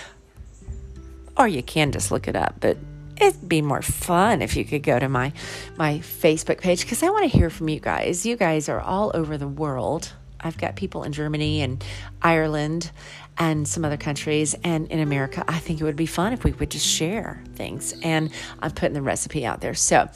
Or 1.37 1.47
you 1.47 1.63
can 1.63 1.93
just 1.93 2.11
look 2.11 2.27
it 2.27 2.37
up, 2.37 2.57
but 2.61 2.77
it'd 3.21 3.49
be 3.49 3.63
more 3.63 3.83
fun 3.83 4.43
if 4.43 4.57
you 4.57 4.65
could 4.65 4.83
go 4.83 4.99
to 4.99 5.09
my 5.09 5.33
my 5.77 5.99
Facebook 5.99 6.61
page 6.61 6.83
because 6.83 7.03
I 7.03 7.11
want 7.11 7.31
to 7.31 7.37
hear 7.39 7.51
from 7.51 7.69
you 7.69 7.81
guys. 7.81 8.27
You 8.27 8.37
guys 8.37 8.69
are 8.69 8.81
all 8.81 9.11
over 9.15 9.39
the 9.39 9.49
world. 9.49 10.13
I've 10.41 10.59
got 10.59 10.77
people 10.77 11.05
in 11.05 11.13
Germany 11.13 11.63
and 11.63 11.83
Ireland 12.21 12.91
and 13.39 13.67
some 13.67 13.85
other 13.85 13.97
countries 13.97 14.55
and 14.63 14.91
in 14.91 15.01
America. 15.01 15.45
I 15.49 15.59
think 15.59 15.81
it 15.81 15.85
would 15.85 15.97
be 15.97 16.07
fun 16.07 16.33
if 16.33 16.45
we 16.45 16.53
would 16.53 16.71
just 16.71 16.87
share 16.87 17.43
things. 17.55 17.95
And 18.03 18.31
I'm 18.61 18.71
putting 18.71 18.93
the 18.93 19.03
recipe 19.03 19.47
out 19.47 19.61
there. 19.61 19.75
So, 19.75 20.09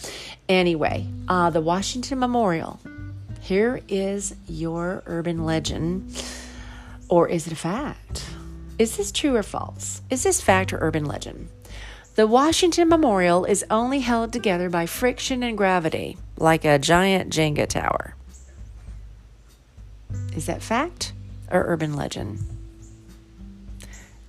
anyway, 0.48 1.08
uh, 1.28 1.50
the 1.50 1.60
Washington 1.62 2.18
Memorial. 2.18 2.78
Here 3.40 3.80
is 3.88 4.34
your 4.46 5.02
urban 5.06 5.44
legend, 5.46 6.22
or 7.08 7.28
is 7.28 7.46
it 7.46 7.52
a 7.54 7.56
fact? 7.56 8.26
Is 8.78 8.96
this 8.98 9.10
true 9.10 9.34
or 9.36 9.42
false? 9.42 10.02
Is 10.10 10.22
this 10.22 10.42
fact 10.42 10.72
or 10.72 10.78
urban 10.80 11.06
legend? 11.06 11.48
The 12.18 12.26
Washington 12.26 12.88
Memorial 12.88 13.44
is 13.44 13.64
only 13.70 14.00
held 14.00 14.32
together 14.32 14.68
by 14.68 14.86
friction 14.86 15.44
and 15.44 15.56
gravity, 15.56 16.16
like 16.36 16.64
a 16.64 16.76
giant 16.76 17.32
Jenga 17.32 17.68
tower. 17.68 18.16
Is 20.34 20.46
that 20.46 20.60
fact 20.60 21.12
or 21.48 21.62
urban 21.68 21.94
legend? 21.94 22.40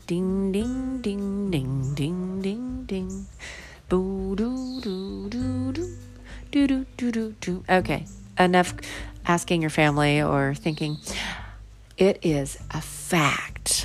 Ding, 0.05 0.51
ding, 0.51 1.01
ding, 1.01 1.49
ding, 1.49 1.95
ding, 1.95 2.41
ding, 2.43 2.83
ding. 2.85 3.25
Boo, 3.89 4.35
doo, 4.35 4.79
doo, 4.81 5.27
doo, 5.29 5.71
doo. 5.71 5.97
Doo, 6.51 6.67
doo, 6.67 6.85
doo, 6.95 7.11
doo, 7.11 7.35
doo. 7.41 7.63
Okay, 7.67 8.05
enough 8.37 8.75
asking 9.25 9.61
your 9.61 9.71
family 9.71 10.21
or 10.21 10.53
thinking. 10.53 10.97
It 11.97 12.19
is 12.21 12.59
a 12.69 12.81
fact. 12.81 13.78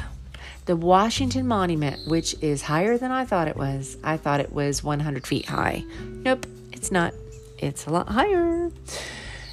The 0.66 0.76
Washington 0.76 1.46
Monument, 1.46 2.06
which 2.06 2.34
is 2.40 2.62
higher 2.62 2.96
than 2.96 3.10
I 3.10 3.26
thought 3.26 3.48
it 3.48 3.56
was, 3.56 3.98
I 4.02 4.16
thought 4.16 4.40
it 4.40 4.52
was 4.52 4.82
100 4.82 5.26
feet 5.26 5.44
high. 5.44 5.84
Nope, 6.00 6.46
it's 6.72 6.90
not. 6.90 7.12
It's 7.58 7.86
a 7.86 7.90
lot 7.90 8.08
higher. 8.08 8.70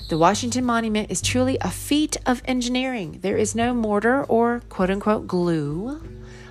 The 0.08 0.18
Washington 0.18 0.64
Monument 0.64 1.12
is 1.12 1.22
truly 1.22 1.58
a 1.60 1.70
feat 1.70 2.16
of 2.26 2.42
engineering. 2.46 3.20
There 3.22 3.38
is 3.38 3.56
no 3.56 3.74
mortar 3.74 4.24
or 4.24 4.62
quote 4.70 4.90
unquote 4.90 5.28
glue 5.28 6.02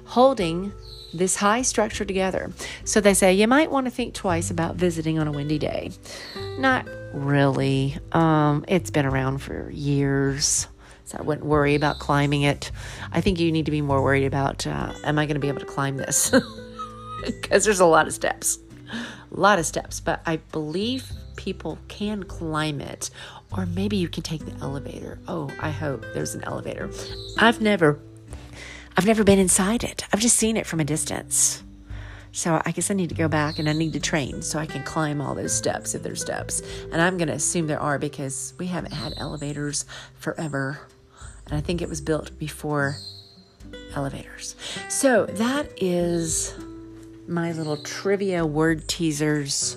holding 0.05 0.73
this 1.15 1.37
high 1.37 1.63
structure 1.63 2.05
together. 2.05 2.53
So 2.85 3.01
they 3.01 3.15
say 3.15 3.33
you 3.33 3.49
might 3.49 3.71
want 3.71 3.87
to 3.87 3.91
think 3.91 4.15
twice 4.15 4.51
about 4.51 4.77
visiting 4.77 5.19
on 5.19 5.27
a 5.27 5.33
windy 5.33 5.59
day. 5.59 5.91
Not 6.59 6.87
really. 7.15 7.97
Um, 8.13 8.65
it's 8.69 8.91
been 8.91 9.07
around 9.07 9.39
for 9.39 9.71
years. 9.71 10.67
So 11.11 11.19
I 11.19 11.23
wouldn't 11.23 11.45
worry 11.45 11.75
about 11.75 11.99
climbing 11.99 12.43
it. 12.43 12.71
I 13.11 13.21
think 13.21 13.41
you 13.41 13.51
need 13.51 13.65
to 13.65 13.73
be 13.73 13.83
more 13.83 14.01
worried 14.01 14.27
about 14.27 14.65
uh, 14.65 14.93
am 15.03 15.19
I 15.19 15.27
going 15.27 15.35
to 15.35 15.41
be 15.41 15.49
able 15.49 15.59
to 15.59 15.67
climb 15.67 15.97
this? 15.97 16.33
Because 17.23 17.67
there's 17.67 17.81
a 17.81 17.87
lot 17.87 18.07
of 18.07 18.15
steps. 18.15 18.59
A 18.91 19.39
lot 19.39 19.59
of 19.59 19.67
steps. 19.67 20.01
But 20.01 20.23
I 20.25 20.37
believe 20.53 21.13
people 21.37 21.77
can 21.89 22.23
climb 22.23 22.81
it. 22.81 23.11
Or 23.55 23.67
maybe 23.67 23.99
you 23.99 24.09
can 24.09 24.23
take 24.23 24.47
the 24.47 24.55
elevator. 24.63 25.19
Oh, 25.29 25.51
I 25.61 25.69
hope 25.69 26.03
there's 26.15 26.35
an 26.35 26.43
elevator. 26.45 26.89
I've 27.37 27.61
never 27.61 28.01
I've 28.97 29.05
never 29.05 29.23
been 29.23 29.39
inside 29.39 29.85
it. 29.85 30.07
I've 30.15 30.21
just 30.21 30.37
seen 30.37 30.57
it 30.57 30.67
from 30.67 30.81
a 30.81 30.85
distance. 30.85 31.63
So 32.33 32.63
I 32.65 32.71
guess 32.71 32.91
I 32.91 32.95
need 32.95 33.11
to 33.11 33.15
go 33.15 33.29
back 33.29 33.59
and 33.59 33.69
I 33.69 33.75
need 33.75 33.93
to 33.95 34.01
train 34.01 34.41
so 34.41 34.59
I 34.59 34.65
can 34.65 34.83
climb 34.85 35.21
all 35.21 35.35
those 35.35 35.53
steps 35.53 35.95
if 35.95 36.03
there's 36.03 36.23
steps. 36.23 36.63
And 36.93 37.03
I'm 37.03 37.19
going 37.19 37.29
to 37.29 37.35
assume 37.35 37.67
there 37.67 37.81
are 37.81 37.99
because 37.99 38.55
we 38.59 38.69
haven't 38.69 38.93
had 38.93 39.13
elevators 39.19 39.85
forever. 40.15 40.81
And 41.51 41.59
I 41.59 41.61
think 41.61 41.83
it 41.83 41.89
was 41.89 42.01
built 42.01 42.39
before 42.39 42.97
elevators. 43.95 44.55
So 44.89 45.27
that 45.27 45.69
is 45.77 46.55
my 47.27 47.53
little 47.53 47.77
trivia 47.77 48.47
word 48.47 48.89
teasers 48.89 49.77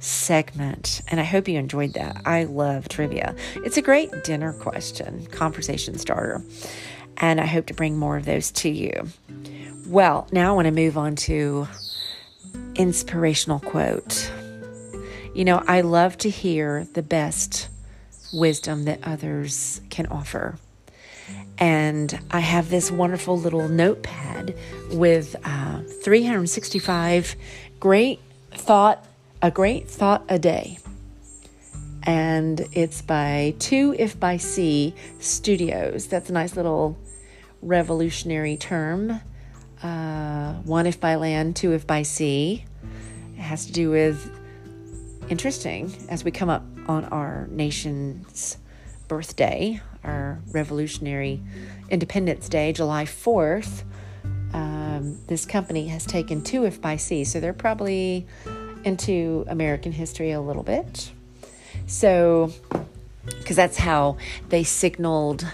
segment. 0.00 1.00
And 1.08 1.18
I 1.18 1.24
hope 1.24 1.48
you 1.48 1.58
enjoyed 1.58 1.94
that. 1.94 2.20
I 2.26 2.44
love 2.44 2.88
trivia. 2.88 3.34
It's 3.56 3.76
a 3.76 3.82
great 3.82 4.10
dinner 4.22 4.52
question, 4.52 5.26
conversation 5.26 5.98
starter. 5.98 6.42
And 7.16 7.40
I 7.40 7.46
hope 7.46 7.66
to 7.66 7.74
bring 7.74 7.96
more 7.96 8.16
of 8.16 8.24
those 8.24 8.50
to 8.52 8.68
you. 8.68 9.08
Well, 9.86 10.26
now 10.32 10.52
I 10.52 10.54
want 10.54 10.66
to 10.66 10.72
move 10.72 10.98
on 10.98 11.16
to 11.16 11.68
inspirational 12.74 13.60
quote. 13.60 14.30
You 15.34 15.44
know, 15.44 15.62
I 15.66 15.80
love 15.80 16.18
to 16.18 16.30
hear 16.30 16.86
the 16.92 17.02
best 17.02 17.68
wisdom 18.32 18.84
that 18.84 19.00
others 19.02 19.80
can 19.90 20.06
offer. 20.06 20.58
And 21.58 22.18
I 22.30 22.40
have 22.40 22.68
this 22.68 22.90
wonderful 22.90 23.38
little 23.38 23.68
notepad 23.68 24.56
with 24.90 25.36
uh, 25.44 25.82
365 26.02 27.36
great 27.80 28.20
thought, 28.52 29.04
a 29.42 29.50
great 29.50 29.88
thought 29.88 30.24
a 30.28 30.38
day. 30.38 30.78
And 32.02 32.66
it's 32.72 33.02
by 33.02 33.54
Two 33.58 33.94
If 33.98 34.18
by 34.18 34.36
Sea 34.36 34.94
Studios. 35.20 36.06
That's 36.06 36.28
a 36.28 36.32
nice 36.32 36.56
little 36.56 36.98
revolutionary 37.62 38.56
term. 38.56 39.20
Uh, 39.82 40.54
one 40.62 40.86
if 40.86 41.00
by 41.00 41.16
land, 41.16 41.56
two 41.56 41.72
if 41.72 41.86
by 41.86 42.02
sea. 42.02 42.64
It 43.36 43.40
has 43.40 43.66
to 43.66 43.72
do 43.72 43.90
with 43.90 44.30
interesting 45.28 45.92
as 46.08 46.24
we 46.24 46.30
come 46.30 46.50
up 46.50 46.64
on 46.86 47.04
our 47.06 47.46
nation's 47.50 48.58
birthday, 49.08 49.80
our 50.04 50.40
Revolutionary 50.52 51.42
Independence 51.90 52.48
Day, 52.48 52.72
July 52.72 53.04
4th, 53.04 53.84
um, 54.52 55.18
this 55.26 55.44
company 55.44 55.88
has 55.88 56.06
taken 56.06 56.42
two 56.42 56.64
if 56.64 56.80
by 56.80 56.96
sea. 56.96 57.24
So 57.24 57.40
they're 57.40 57.52
probably 57.52 58.26
into 58.84 59.44
American 59.48 59.92
history 59.92 60.30
a 60.30 60.40
little 60.40 60.62
bit. 60.62 61.10
So, 61.86 62.52
because 63.24 63.56
that's 63.56 63.76
how 63.76 64.18
they 64.48 64.62
signaled 64.62 65.46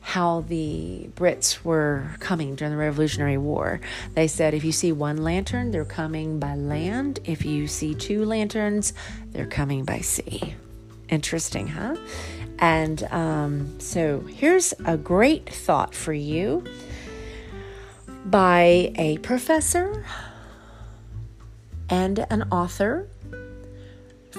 how 0.00 0.40
the 0.48 1.08
Brits 1.14 1.62
were 1.62 2.10
coming 2.18 2.54
during 2.54 2.72
the 2.72 2.78
Revolutionary 2.78 3.36
War. 3.36 3.80
They 4.14 4.26
said 4.26 4.54
if 4.54 4.64
you 4.64 4.72
see 4.72 4.90
one 4.92 5.18
lantern, 5.18 5.70
they're 5.70 5.84
coming 5.84 6.40
by 6.40 6.56
land. 6.56 7.20
If 7.24 7.44
you 7.44 7.68
see 7.68 7.94
two 7.94 8.24
lanterns, 8.24 8.92
they're 9.30 9.46
coming 9.46 9.84
by 9.84 9.98
sea. 9.98 10.54
Interesting, 11.08 11.68
huh? 11.68 11.96
And 12.60 13.02
um, 13.04 13.80
so 13.80 14.20
here's 14.20 14.74
a 14.84 14.96
great 14.96 15.48
thought 15.48 15.94
for 15.94 16.12
you 16.12 16.64
by 18.26 18.92
a 18.96 19.18
professor 19.22 20.04
and 21.88 22.26
an 22.30 22.44
author 22.52 23.08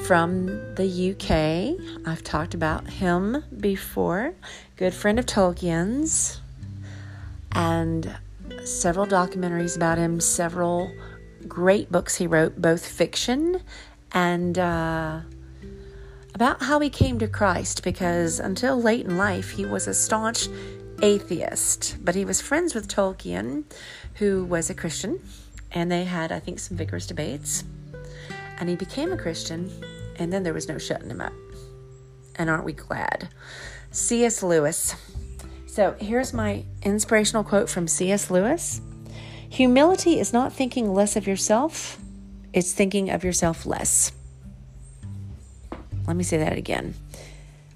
from 0.03 0.45
the 0.75 1.11
UK. 1.11 2.07
I've 2.07 2.23
talked 2.23 2.53
about 2.53 2.87
him 2.87 3.43
before, 3.59 4.33
good 4.77 4.93
friend 4.93 5.17
of 5.17 5.25
Tolkien's, 5.25 6.39
and 7.51 8.15
several 8.63 9.07
documentaries 9.07 9.75
about 9.75 9.97
him, 9.97 10.19
several 10.19 10.91
great 11.47 11.91
books 11.91 12.17
he 12.17 12.27
wrote, 12.27 12.61
both 12.61 12.85
fiction 12.85 13.61
and 14.13 14.57
uh, 14.57 15.21
about 16.41 16.63
how 16.63 16.79
he 16.79 16.89
came 16.89 17.19
to 17.19 17.27
Christ, 17.27 17.83
because 17.83 18.39
until 18.39 18.81
late 18.81 19.05
in 19.05 19.15
life, 19.15 19.51
he 19.51 19.63
was 19.63 19.87
a 19.87 19.93
staunch 19.93 20.47
atheist, 21.03 21.97
but 22.01 22.15
he 22.15 22.25
was 22.25 22.41
friends 22.41 22.73
with 22.73 22.87
Tolkien, 22.87 23.63
who 24.15 24.43
was 24.45 24.67
a 24.67 24.73
Christian, 24.73 25.19
and 25.71 25.91
they 25.91 26.03
had, 26.03 26.31
I 26.31 26.39
think, 26.39 26.57
some 26.57 26.77
vigorous 26.77 27.05
debates. 27.05 27.63
And 28.57 28.69
he 28.69 28.75
became 28.75 29.11
a 29.11 29.17
Christian, 29.17 29.71
and 30.15 30.33
then 30.33 30.41
there 30.41 30.55
was 30.55 30.67
no 30.67 30.79
shutting 30.79 31.11
him 31.11 31.21
up. 31.21 31.33
And 32.37 32.49
aren't 32.49 32.65
we 32.65 32.73
glad? 32.73 33.29
C.S. 33.91 34.41
Lewis. 34.41 34.95
So 35.67 35.95
here's 35.99 36.33
my 36.33 36.65
inspirational 36.81 37.43
quote 37.43 37.69
from 37.69 37.87
C.S. 37.87 38.31
Lewis 38.31 38.81
Humility 39.47 40.19
is 40.19 40.33
not 40.33 40.53
thinking 40.53 40.91
less 40.91 41.15
of 41.15 41.27
yourself, 41.27 41.99
it's 42.51 42.73
thinking 42.73 43.11
of 43.11 43.23
yourself 43.23 43.67
less. 43.67 44.11
Let 46.11 46.17
me 46.17 46.25
say 46.25 46.39
that 46.39 46.57
again. 46.57 46.93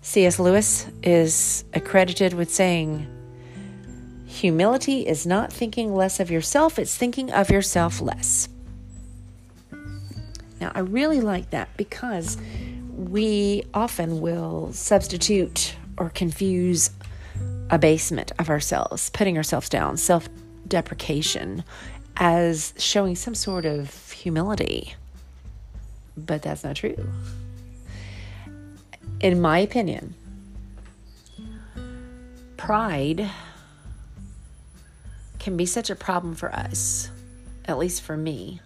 C.S. 0.01 0.39
Lewis 0.39 0.87
is 1.01 1.63
accredited 1.73 2.33
with 2.33 2.53
saying, 2.53 3.07
Humility 4.25 5.07
is 5.07 5.25
not 5.25 5.53
thinking 5.53 5.95
less 5.95 6.19
of 6.19 6.29
yourself, 6.29 6.77
it's 6.77 6.97
thinking 6.97 7.31
of 7.31 7.49
yourself 7.49 8.01
less. 8.01 8.49
Now, 10.59 10.73
I 10.75 10.79
really 10.79 11.21
like 11.21 11.51
that 11.51 11.69
because 11.77 12.35
we 12.93 13.63
often 13.73 14.19
will 14.19 14.73
substitute 14.73 15.77
or 15.97 16.09
confuse 16.09 16.89
abasement 17.69 18.33
of 18.37 18.49
ourselves, 18.49 19.09
putting 19.11 19.37
ourselves 19.37 19.69
down, 19.69 19.95
self 19.95 20.27
deprecation, 20.67 21.63
as 22.17 22.73
showing 22.77 23.15
some 23.15 23.33
sort 23.33 23.65
of 23.65 24.11
humility. 24.11 24.93
But 26.17 26.41
that's 26.41 26.65
not 26.65 26.75
true. 26.75 26.97
In 29.21 29.41
my 29.41 29.59
opinion, 29.59 30.13
pride 32.57 33.29
can 35.39 35.55
be 35.55 35.65
such 35.65 35.89
a 35.89 35.95
problem 35.95 36.35
for 36.35 36.53
us, 36.53 37.09
at 37.65 37.77
least 37.77 38.01
for 38.01 38.17
me, 38.17 38.59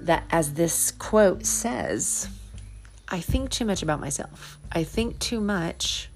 that 0.00 0.24
as 0.30 0.54
this 0.54 0.90
quote 0.90 1.46
says, 1.46 2.28
I 3.08 3.20
think 3.20 3.50
too 3.50 3.64
much 3.64 3.82
about 3.82 4.00
myself. 4.00 4.58
I 4.72 4.84
think 4.84 5.18
too 5.18 5.40
much 5.40 6.08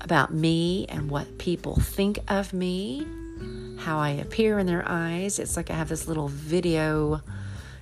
about 0.00 0.32
me 0.32 0.86
and 0.88 1.10
what 1.10 1.38
people 1.38 1.76
think 1.76 2.18
of 2.28 2.52
me, 2.52 3.06
how 3.78 3.98
I 3.98 4.10
appear 4.10 4.58
in 4.58 4.66
their 4.66 4.84
eyes. 4.86 5.38
It's 5.38 5.56
like 5.56 5.70
I 5.70 5.74
have 5.74 5.88
this 5.88 6.06
little 6.06 6.28
video 6.28 7.22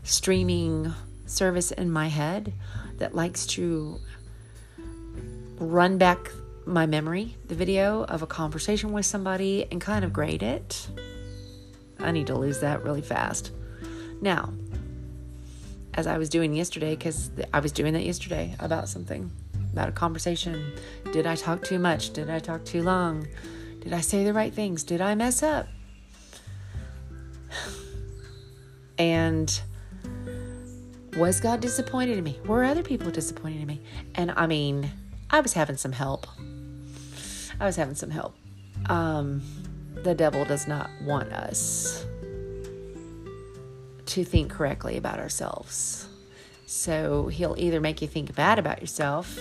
streaming 0.04 0.92
service 1.26 1.70
in 1.72 1.90
my 1.90 2.08
head 2.08 2.52
that 2.98 3.14
likes 3.14 3.46
to 3.46 4.00
run 5.58 5.98
back 5.98 6.30
my 6.66 6.86
memory, 6.86 7.36
the 7.46 7.54
video 7.54 8.04
of 8.04 8.22
a 8.22 8.26
conversation 8.26 8.92
with 8.92 9.06
somebody, 9.06 9.66
and 9.70 9.80
kind 9.80 10.04
of 10.04 10.12
grade 10.12 10.42
it. 10.42 10.88
I 11.98 12.10
need 12.10 12.26
to 12.28 12.34
lose 12.34 12.60
that 12.60 12.82
really 12.82 13.02
fast. 13.02 13.52
Now, 14.20 14.52
as 15.94 16.06
I 16.06 16.18
was 16.18 16.28
doing 16.28 16.54
yesterday, 16.54 16.96
because 16.96 17.30
I 17.52 17.60
was 17.60 17.72
doing 17.72 17.92
that 17.92 18.04
yesterday 18.04 18.54
about 18.58 18.88
something, 18.88 19.30
about 19.72 19.88
a 19.88 19.92
conversation. 19.92 20.72
Did 21.12 21.26
I 21.26 21.34
talk 21.34 21.62
too 21.62 21.78
much? 21.78 22.12
Did 22.12 22.30
I 22.30 22.38
talk 22.38 22.64
too 22.64 22.82
long? 22.82 23.26
Did 23.80 23.92
I 23.92 24.00
say 24.00 24.24
the 24.24 24.32
right 24.32 24.52
things? 24.52 24.82
Did 24.84 25.00
I 25.00 25.14
mess 25.14 25.42
up? 25.42 25.66
And 28.96 29.60
was 31.16 31.40
God 31.40 31.60
disappointed 31.60 32.18
in 32.18 32.24
me? 32.24 32.38
Were 32.46 32.64
other 32.64 32.82
people 32.82 33.10
disappointed 33.10 33.60
in 33.60 33.66
me? 33.66 33.82
And 34.14 34.32
I 34.32 34.46
mean, 34.46 34.90
I 35.30 35.40
was 35.40 35.52
having 35.52 35.76
some 35.76 35.92
help. 35.92 36.26
I 37.60 37.66
was 37.66 37.76
having 37.76 37.94
some 37.94 38.10
help. 38.10 38.36
Um, 38.86 39.42
the 39.94 40.14
devil 40.14 40.44
does 40.44 40.66
not 40.66 40.90
want 41.02 41.32
us 41.32 42.04
to 44.06 44.24
think 44.24 44.50
correctly 44.50 44.96
about 44.96 45.18
ourselves. 45.18 46.08
So 46.66 47.28
he'll 47.28 47.54
either 47.58 47.80
make 47.80 48.02
you 48.02 48.08
think 48.08 48.34
bad 48.34 48.58
about 48.58 48.80
yourself 48.80 49.38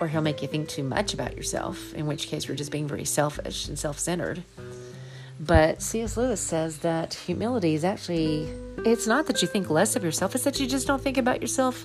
or 0.00 0.08
he'll 0.08 0.22
make 0.22 0.42
you 0.42 0.48
think 0.48 0.68
too 0.68 0.82
much 0.82 1.14
about 1.14 1.36
yourself, 1.36 1.94
in 1.94 2.06
which 2.06 2.28
case 2.28 2.48
we're 2.48 2.54
just 2.54 2.70
being 2.70 2.86
very 2.86 3.04
selfish 3.04 3.68
and 3.68 3.78
self 3.78 3.98
centered. 3.98 4.42
But 5.38 5.82
C.S. 5.82 6.16
Lewis 6.16 6.40
says 6.40 6.78
that 6.78 7.14
humility 7.14 7.74
is 7.74 7.84
actually, 7.84 8.48
it's 8.86 9.06
not 9.06 9.26
that 9.26 9.42
you 9.42 9.48
think 9.48 9.68
less 9.68 9.96
of 9.96 10.04
yourself, 10.04 10.34
it's 10.34 10.44
that 10.44 10.60
you 10.60 10.66
just 10.66 10.86
don't 10.86 11.02
think 11.02 11.18
about 11.18 11.40
yourself 11.40 11.84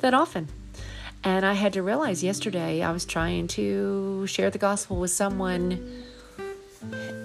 that 0.00 0.14
often. 0.14 0.48
And 1.22 1.44
I 1.44 1.52
had 1.52 1.74
to 1.74 1.82
realize 1.82 2.24
yesterday 2.24 2.82
I 2.82 2.92
was 2.92 3.04
trying 3.04 3.46
to 3.48 4.26
share 4.26 4.48
the 4.48 4.58
gospel 4.58 4.98
with 4.98 5.10
someone, 5.10 6.04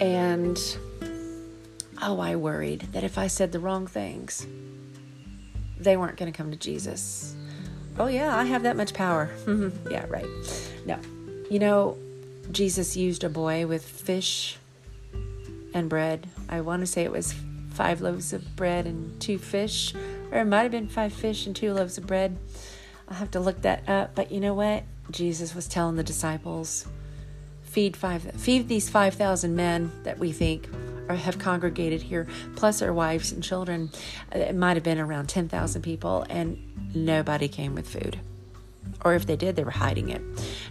and 0.02 0.60
oh, 2.02 2.20
I 2.20 2.36
worried 2.36 2.82
that 2.92 3.06
if 3.06 3.18
I 3.18 3.28
said 3.28 3.54
the 3.54 3.60
wrong 3.60 3.88
things, 3.88 4.46
they 5.80 5.96
weren't 5.96 6.18
going 6.18 6.32
to 6.32 6.38
come 6.38 6.52
to 6.52 6.58
Jesus. 6.58 7.36
Oh, 7.98 8.08
yeah, 8.08 8.36
I 8.36 8.44
have 8.44 8.64
that 8.64 8.76
much 8.76 8.94
power. 8.94 9.30
yeah, 9.90 10.06
right. 10.10 10.26
No. 10.86 11.00
You 11.50 11.60
know, 11.60 11.98
Jesus 12.52 12.98
used 12.98 13.24
a 13.24 13.30
boy 13.30 13.66
with 13.66 13.86
fish 13.86 14.58
and 15.74 15.90
bread. 15.90 16.28
I 16.50 16.60
want 16.60 16.82
to 16.82 16.88
say 16.88 17.04
it 17.04 17.12
was 17.12 17.34
five 17.76 18.02
loaves 18.02 18.34
of 18.34 18.56
bread 18.56 18.88
and 18.88 19.20
two 19.20 19.38
fish, 19.38 19.94
or 20.32 20.40
it 20.40 20.46
might 20.46 20.64
have 20.64 20.72
been 20.72 20.88
five 20.88 21.14
fish 21.14 21.46
and 21.46 21.56
two 21.56 21.74
loaves 21.74 21.98
of 21.98 22.08
bread. 22.08 22.38
I'll 23.08 23.18
have 23.18 23.32
to 23.32 23.40
look 23.40 23.62
that 23.62 23.88
up. 23.88 24.16
But 24.16 24.32
you 24.32 24.40
know 24.40 24.54
what? 24.54 24.84
Jesus 25.12 25.54
was 25.54 25.68
telling 25.68 25.96
the 25.96 26.04
disciples, 26.04 26.88
feed 27.62 27.96
five, 27.96 28.24
feed 28.38 28.68
these 28.68 28.90
five 28.90 29.14
thousand 29.14 29.56
men 29.56 29.92
that 30.04 30.18
we 30.18 30.32
think 30.32 30.68
or 31.08 31.16
have 31.16 31.38
congregated 31.38 32.02
here, 32.02 32.28
plus 32.56 32.82
our 32.82 32.92
wives 32.92 33.32
and 33.32 33.44
children. 33.44 33.92
It 34.32 34.56
might 34.56 34.76
have 34.78 34.84
been 34.84 35.00
around 35.00 35.28
ten 35.28 35.48
thousand 35.48 35.84
people, 35.84 36.26
and 36.30 36.96
nobody 36.96 37.48
came 37.48 37.76
with 37.76 37.88
food 37.88 38.20
or 39.04 39.14
if 39.14 39.26
they 39.26 39.36
did, 39.36 39.56
they 39.56 39.64
were 39.64 39.72
hiding 39.72 40.10
it. 40.10 40.22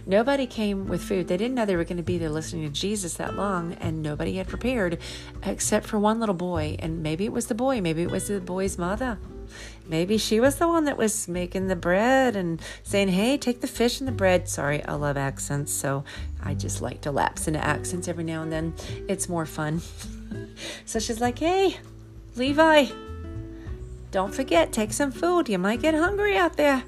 Nobody 0.05 0.45
came 0.45 0.87
with 0.87 1.01
food. 1.01 1.27
They 1.27 1.37
didn't 1.37 1.55
know 1.55 1.65
they 1.65 1.75
were 1.75 1.85
going 1.85 1.97
to 1.97 2.03
be 2.03 2.17
there 2.17 2.29
listening 2.29 2.65
to 2.65 2.69
Jesus 2.69 3.15
that 3.15 3.35
long, 3.35 3.73
and 3.73 4.01
nobody 4.01 4.35
had 4.35 4.47
prepared 4.47 4.99
except 5.43 5.87
for 5.87 5.97
one 5.97 6.19
little 6.19 6.35
boy. 6.35 6.75
And 6.79 7.01
maybe 7.01 7.25
it 7.25 7.31
was 7.31 7.47
the 7.47 7.55
boy, 7.55 7.81
maybe 7.81 8.03
it 8.03 8.11
was 8.11 8.27
the 8.27 8.41
boy's 8.41 8.77
mother. 8.77 9.17
Maybe 9.87 10.17
she 10.17 10.39
was 10.39 10.55
the 10.55 10.67
one 10.67 10.85
that 10.85 10.97
was 10.97 11.27
making 11.27 11.67
the 11.67 11.75
bread 11.75 12.35
and 12.35 12.61
saying, 12.83 13.09
Hey, 13.09 13.37
take 13.37 13.61
the 13.61 13.67
fish 13.67 13.99
and 13.99 14.07
the 14.07 14.11
bread. 14.11 14.49
Sorry, 14.49 14.83
I 14.83 14.93
love 14.93 15.15
accents, 15.15 15.71
so 15.71 16.03
I 16.43 16.55
just 16.55 16.81
like 16.81 17.01
to 17.01 17.11
lapse 17.11 17.47
into 17.47 17.63
accents 17.63 18.07
every 18.07 18.23
now 18.23 18.41
and 18.41 18.51
then. 18.51 18.73
It's 19.07 19.29
more 19.29 19.45
fun. 19.45 19.81
so 20.85 20.99
she's 20.99 21.21
like, 21.21 21.39
Hey, 21.39 21.77
Levi, 22.35 22.87
don't 24.11 24.33
forget, 24.33 24.73
take 24.73 24.91
some 24.91 25.11
food. 25.11 25.49
You 25.49 25.59
might 25.59 25.81
get 25.81 25.93
hungry 25.93 26.35
out 26.35 26.57
there. 26.57 26.83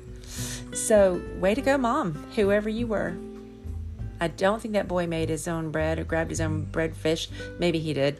So, 0.74 1.22
way 1.40 1.56
to 1.56 1.62
go, 1.62 1.78
mom, 1.78 2.14
whoever 2.36 2.70
you 2.70 2.88
were. 2.88 3.18
I 4.20 4.28
don't 4.28 4.62
think 4.62 4.74
that 4.74 4.88
boy 4.88 5.08
made 5.08 5.30
his 5.30 5.48
own 5.48 5.72
bread 5.72 6.00
or 6.00 6.04
grabbed 6.04 6.30
his 6.30 6.42
own 6.42 6.64
bread 6.66 6.96
fish. 6.96 7.30
Maybe 7.60 7.80
he 7.80 7.94
did. 7.94 8.20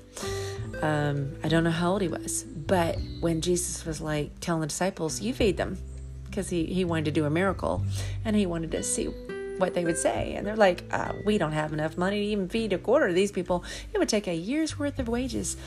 Um, 0.82 1.36
I 1.44 1.48
don't 1.48 1.64
know 1.64 1.72
how 1.72 1.94
old 1.94 2.02
he 2.02 2.08
was. 2.08 2.44
But 2.44 3.00
when 3.20 3.42
Jesus 3.42 3.86
was 3.86 4.00
like 4.00 4.40
telling 4.40 4.62
the 4.62 4.68
disciples, 4.68 5.22
you 5.22 5.34
feed 5.34 5.58
them, 5.58 5.78
because 6.26 6.50
he, 6.50 6.66
he 6.66 6.86
wanted 6.86 7.06
to 7.06 7.12
do 7.12 7.26
a 7.26 7.30
miracle 7.30 7.84
and 8.26 8.36
he 8.36 8.46
wanted 8.46 8.72
to 8.72 8.84
see 8.84 9.10
what 9.58 9.74
they 9.74 9.84
would 9.84 9.98
say. 9.98 10.34
And 10.36 10.46
they're 10.46 10.56
like, 10.56 10.84
uh, 10.92 11.14
we 11.26 11.38
don't 11.38 11.52
have 11.52 11.74
enough 11.74 11.98
money 11.98 12.20
to 12.20 12.26
even 12.26 12.50
feed 12.50 12.74
a 12.74 12.78
quarter 12.78 13.08
of 13.08 13.16
these 13.16 13.32
people. 13.32 13.64
It 13.94 13.98
would 13.98 14.10
take 14.10 14.28
a 14.28 14.36
year's 14.36 14.78
worth 14.78 15.00
of 15.00 15.08
wages. 15.08 15.58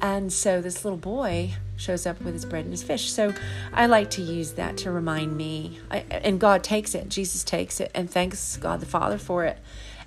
And 0.00 0.32
so 0.32 0.60
this 0.60 0.84
little 0.84 0.98
boy 0.98 1.54
shows 1.76 2.06
up 2.06 2.20
with 2.22 2.34
his 2.34 2.44
bread 2.44 2.64
and 2.64 2.72
his 2.72 2.82
fish. 2.82 3.10
So 3.10 3.34
I 3.72 3.86
like 3.86 4.10
to 4.10 4.22
use 4.22 4.52
that 4.52 4.76
to 4.78 4.90
remind 4.90 5.36
me. 5.36 5.78
I, 5.90 5.98
and 6.10 6.38
God 6.38 6.62
takes 6.62 6.94
it, 6.94 7.08
Jesus 7.08 7.44
takes 7.44 7.80
it, 7.80 7.90
and 7.94 8.10
thanks 8.10 8.56
God 8.56 8.80
the 8.80 8.86
Father 8.86 9.18
for 9.18 9.44
it. 9.44 9.58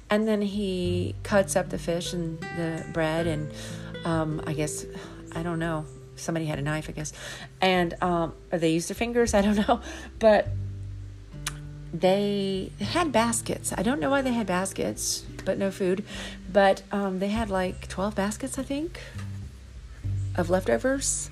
And 0.10 0.28
then 0.28 0.42
he 0.42 1.16
cuts 1.24 1.56
up 1.56 1.70
the 1.70 1.80
fish 1.80 2.14
and 2.14 2.40
the 2.40 2.86
bread, 2.94 3.26
and 3.26 3.52
um, 4.06 4.42
I 4.46 4.54
guess, 4.54 4.86
I 5.32 5.42
don't 5.42 5.60
know, 5.60 5.86
somebody 6.16 6.46
had 6.46 6.60
a 6.60 6.62
knife, 6.62 6.88
I 6.90 6.92
guess. 6.92 7.14
And, 7.62 7.96
um, 8.02 8.34
or 8.52 8.60
they 8.60 8.72
used 8.72 8.90
their 8.90 8.96
fingers, 8.96 9.34
I 9.34 9.42
don't 9.42 9.56
know. 9.68 9.82
But 10.20 10.50
they 11.94 12.72
had 12.82 13.12
baskets. 13.12 13.72
I 13.78 13.84
don't 13.84 14.00
know 14.00 14.10
why 14.10 14.24
they 14.24 14.34
had 14.34 14.48
baskets, 14.48 15.24
but 15.46 15.60
no 15.60 15.70
food. 15.70 16.04
But 16.52 16.82
um, 16.92 17.20
they 17.20 17.28
had 17.28 17.50
like 17.52 17.88
12 17.88 18.16
baskets, 18.16 18.58
I 18.58 18.64
think, 18.64 19.00
of 20.36 20.50
leftovers. 20.50 21.30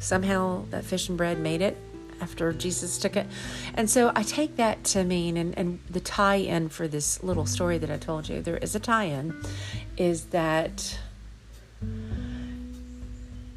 Somehow 0.00 0.64
that 0.70 0.84
fish 0.84 1.08
and 1.08 1.16
bread 1.16 1.38
made 1.38 1.62
it 1.62 1.76
after 2.20 2.52
Jesus 2.52 2.98
took 2.98 3.16
it. 3.16 3.26
And 3.74 3.88
so 3.88 4.10
I 4.16 4.24
take 4.24 4.56
that 4.56 4.82
to 4.84 5.04
mean, 5.04 5.36
and, 5.36 5.56
and 5.56 5.78
the 5.88 6.00
tie 6.00 6.36
in 6.36 6.68
for 6.68 6.88
this 6.88 7.22
little 7.22 7.46
story 7.46 7.78
that 7.78 7.90
I 7.90 7.98
told 7.98 8.28
you, 8.28 8.42
there 8.42 8.56
is 8.56 8.74
a 8.74 8.80
tie 8.80 9.04
in, 9.04 9.34
is 9.96 10.26
that 10.26 10.98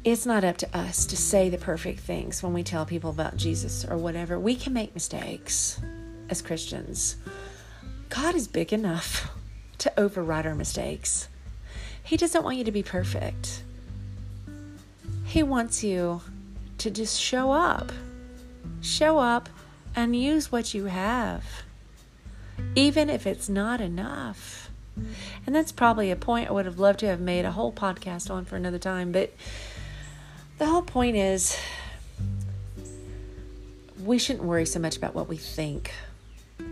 it's 0.04 0.24
not 0.24 0.44
up 0.44 0.56
to 0.58 0.76
us 0.76 1.04
to 1.06 1.16
say 1.16 1.48
the 1.48 1.58
perfect 1.58 1.98
things 1.98 2.44
when 2.44 2.52
we 2.52 2.62
tell 2.62 2.86
people 2.86 3.10
about 3.10 3.36
Jesus 3.36 3.84
or 3.84 3.96
whatever. 3.96 4.38
We 4.38 4.54
can 4.54 4.72
make 4.72 4.94
mistakes 4.94 5.80
as 6.28 6.42
Christians. 6.42 7.16
God 8.08 8.34
is 8.34 8.48
big 8.48 8.72
enough 8.72 9.30
to 9.78 9.92
override 9.98 10.46
our 10.46 10.54
mistakes. 10.54 11.28
He 12.02 12.16
doesn't 12.16 12.44
want 12.44 12.56
you 12.56 12.64
to 12.64 12.72
be 12.72 12.82
perfect. 12.82 13.62
He 15.24 15.42
wants 15.42 15.82
you 15.82 16.22
to 16.78 16.90
just 16.90 17.20
show 17.20 17.50
up. 17.52 17.92
Show 18.80 19.18
up 19.18 19.48
and 19.94 20.14
use 20.14 20.52
what 20.52 20.74
you 20.74 20.84
have, 20.84 21.44
even 22.74 23.08
if 23.08 23.26
it's 23.26 23.48
not 23.48 23.80
enough. 23.80 24.70
And 25.46 25.54
that's 25.54 25.72
probably 25.72 26.10
a 26.10 26.16
point 26.16 26.48
I 26.48 26.52
would 26.52 26.66
have 26.66 26.78
loved 26.78 27.00
to 27.00 27.06
have 27.06 27.20
made 27.20 27.44
a 27.44 27.52
whole 27.52 27.72
podcast 27.72 28.30
on 28.30 28.44
for 28.44 28.56
another 28.56 28.78
time, 28.78 29.12
but 29.12 29.32
the 30.58 30.66
whole 30.66 30.82
point 30.82 31.16
is 31.16 31.58
we 34.04 34.18
shouldn't 34.18 34.44
worry 34.44 34.66
so 34.66 34.78
much 34.78 34.96
about 34.96 35.14
what 35.14 35.28
we 35.28 35.36
think, 35.36 35.92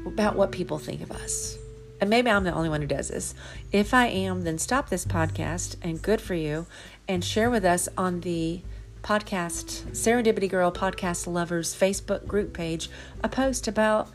about 0.06 0.36
what 0.36 0.52
people 0.52 0.78
think 0.78 1.00
of 1.00 1.10
us. 1.10 1.58
And 2.00 2.10
maybe 2.10 2.30
I'm 2.30 2.44
the 2.44 2.52
only 2.52 2.68
one 2.68 2.80
who 2.80 2.86
does 2.86 3.08
this. 3.08 3.34
If 3.72 3.94
I 3.94 4.06
am, 4.06 4.42
then 4.42 4.58
stop 4.58 4.88
this 4.88 5.04
podcast 5.04 5.76
and 5.82 6.02
good 6.02 6.20
for 6.20 6.34
you 6.34 6.66
and 7.08 7.24
share 7.24 7.50
with 7.50 7.64
us 7.64 7.88
on 7.96 8.20
the 8.20 8.60
podcast, 9.02 9.82
Serendipity 9.92 10.48
Girl 10.48 10.72
Podcast 10.72 11.26
Lovers 11.26 11.74
Facebook 11.74 12.26
group 12.26 12.52
page, 12.52 12.90
a 13.22 13.28
post 13.28 13.68
about 13.68 14.08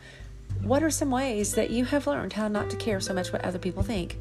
what 0.62 0.82
are 0.82 0.90
some 0.90 1.10
ways 1.10 1.54
that 1.54 1.70
you 1.70 1.84
have 1.86 2.06
learned 2.06 2.34
how 2.34 2.48
not 2.48 2.70
to 2.70 2.76
care 2.76 3.00
so 3.00 3.14
much 3.14 3.32
what 3.32 3.44
other 3.44 3.58
people 3.58 3.82
think. 3.82 4.18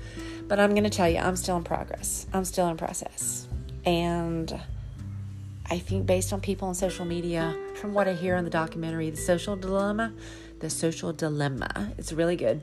But 0.47 0.59
I'm 0.59 0.71
going 0.71 0.83
to 0.83 0.89
tell 0.89 1.09
you, 1.09 1.17
I'm 1.17 1.35
still 1.35 1.57
in 1.57 1.63
progress. 1.63 2.27
I'm 2.33 2.45
still 2.45 2.67
in 2.69 2.77
process. 2.77 3.47
And 3.85 4.59
I 5.69 5.79
think 5.79 6.05
based 6.05 6.33
on 6.33 6.41
people 6.41 6.67
on 6.67 6.75
social 6.75 7.05
media, 7.05 7.55
from 7.75 7.93
what 7.93 8.07
I 8.07 8.13
hear 8.13 8.35
in 8.35 8.45
the 8.45 8.49
documentary, 8.49 9.09
The 9.09 9.17
Social 9.17 9.55
Dilemma, 9.55 10.13
The 10.59 10.69
Social 10.69 11.13
Dilemma, 11.13 11.93
it's 11.97 12.11
really 12.11 12.35
good. 12.35 12.61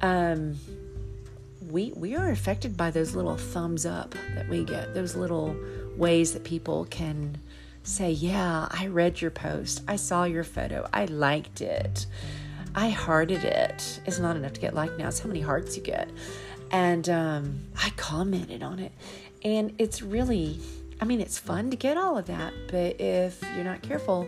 Um, 0.00 0.56
we 1.68 1.92
we 1.96 2.14
are 2.14 2.30
affected 2.30 2.76
by 2.76 2.90
those 2.90 3.14
little 3.14 3.36
thumbs 3.36 3.84
up 3.84 4.14
that 4.34 4.48
we 4.48 4.64
get, 4.64 4.94
those 4.94 5.16
little 5.16 5.56
ways 5.96 6.32
that 6.32 6.44
people 6.44 6.84
can 6.86 7.38
say, 7.82 8.10
"Yeah, 8.10 8.68
I 8.70 8.86
read 8.86 9.20
your 9.20 9.30
post. 9.30 9.82
I 9.88 9.96
saw 9.96 10.24
your 10.24 10.44
photo. 10.44 10.88
I 10.92 11.06
liked 11.06 11.60
it. 11.60 12.06
I 12.74 12.90
hearted 12.90 13.44
it." 13.44 14.00
It's 14.06 14.18
not 14.18 14.36
enough 14.36 14.52
to 14.54 14.60
get 14.60 14.74
like 14.74 14.96
now. 14.98 15.08
It's 15.08 15.18
how 15.18 15.28
many 15.28 15.40
hearts 15.40 15.76
you 15.76 15.82
get. 15.82 16.08
And 16.70 17.08
um, 17.08 17.60
I 17.76 17.90
commented 17.96 18.62
on 18.62 18.78
it. 18.78 18.92
And 19.44 19.74
it's 19.78 20.02
really 20.02 20.60
I 21.00 21.04
mean, 21.04 21.20
it's 21.20 21.38
fun 21.38 21.70
to 21.70 21.76
get 21.76 21.96
all 21.96 22.16
of 22.16 22.26
that, 22.26 22.54
but 22.68 23.00
if 23.00 23.42
you're 23.54 23.64
not 23.64 23.82
careful, 23.82 24.26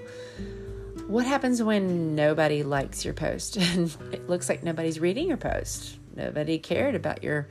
what 1.08 1.26
happens 1.26 1.62
when 1.62 2.14
nobody 2.14 2.62
likes 2.62 3.04
your 3.04 3.14
post 3.14 3.56
and 3.56 3.96
it 4.12 4.28
looks 4.28 4.48
like 4.48 4.62
nobody's 4.62 5.00
reading 5.00 5.26
your 5.26 5.38
post? 5.38 5.98
Nobody 6.14 6.58
cared 6.58 6.94
about 6.94 7.22
your 7.22 7.48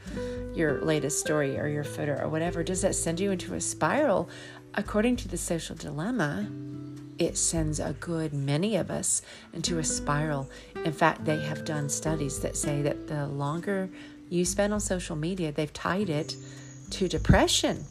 your 0.53 0.81
latest 0.81 1.19
story 1.19 1.59
or 1.59 1.67
your 1.67 1.83
footer 1.83 2.21
or 2.21 2.29
whatever. 2.29 2.63
Does 2.63 2.81
that 2.81 2.95
send 2.95 3.19
you 3.19 3.31
into 3.31 3.53
a 3.53 3.61
spiral? 3.61 4.29
According 4.75 5.15
to 5.17 5.27
the 5.27 5.37
social 5.37 5.75
dilemma, 5.75 6.47
it 7.17 7.37
sends 7.37 7.79
a 7.79 7.93
good 7.93 8.33
many 8.33 8.75
of 8.75 8.91
us 8.91 9.21
into 9.53 9.79
a 9.79 9.83
spiral. 9.83 10.49
In 10.85 10.91
fact, 10.91 11.25
they 11.25 11.39
have 11.41 11.65
done 11.65 11.89
studies 11.89 12.39
that 12.41 12.55
say 12.55 12.81
that 12.83 13.07
the 13.07 13.27
longer 13.27 13.89
you 14.29 14.45
spend 14.45 14.73
on 14.73 14.79
social 14.79 15.15
media, 15.15 15.51
they've 15.51 15.73
tied 15.73 16.09
it 16.09 16.35
to 16.91 17.07
depression 17.07 17.85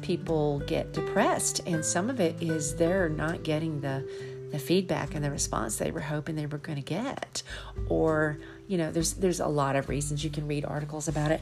people 0.00 0.60
get 0.60 0.92
depressed 0.92 1.60
and 1.66 1.84
some 1.84 2.08
of 2.08 2.20
it 2.20 2.40
is 2.40 2.74
they're 2.76 3.08
not 3.08 3.42
getting 3.42 3.80
the 3.80 4.08
the 4.50 4.58
feedback 4.58 5.14
and 5.14 5.24
the 5.24 5.30
response 5.30 5.76
they 5.76 5.90
were 5.90 6.00
hoping 6.00 6.36
they 6.36 6.46
were 6.46 6.58
going 6.58 6.76
to 6.76 6.84
get. 6.84 7.42
Or 7.88 8.38
you 8.66 8.78
know 8.78 8.90
there's 8.90 9.14
there's 9.14 9.40
a 9.40 9.46
lot 9.46 9.76
of 9.76 9.88
reasons 9.88 10.24
you 10.24 10.30
can 10.30 10.46
read 10.46 10.64
articles 10.64 11.08
about 11.08 11.30
it. 11.30 11.40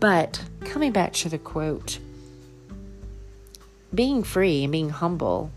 But 0.00 0.42
coming 0.60 0.92
back 0.92 1.12
to 1.14 1.28
the 1.28 1.38
quote 1.38 1.98
being 3.94 4.22
free 4.22 4.64
and 4.64 4.72
being 4.72 4.88
humble 4.88 5.50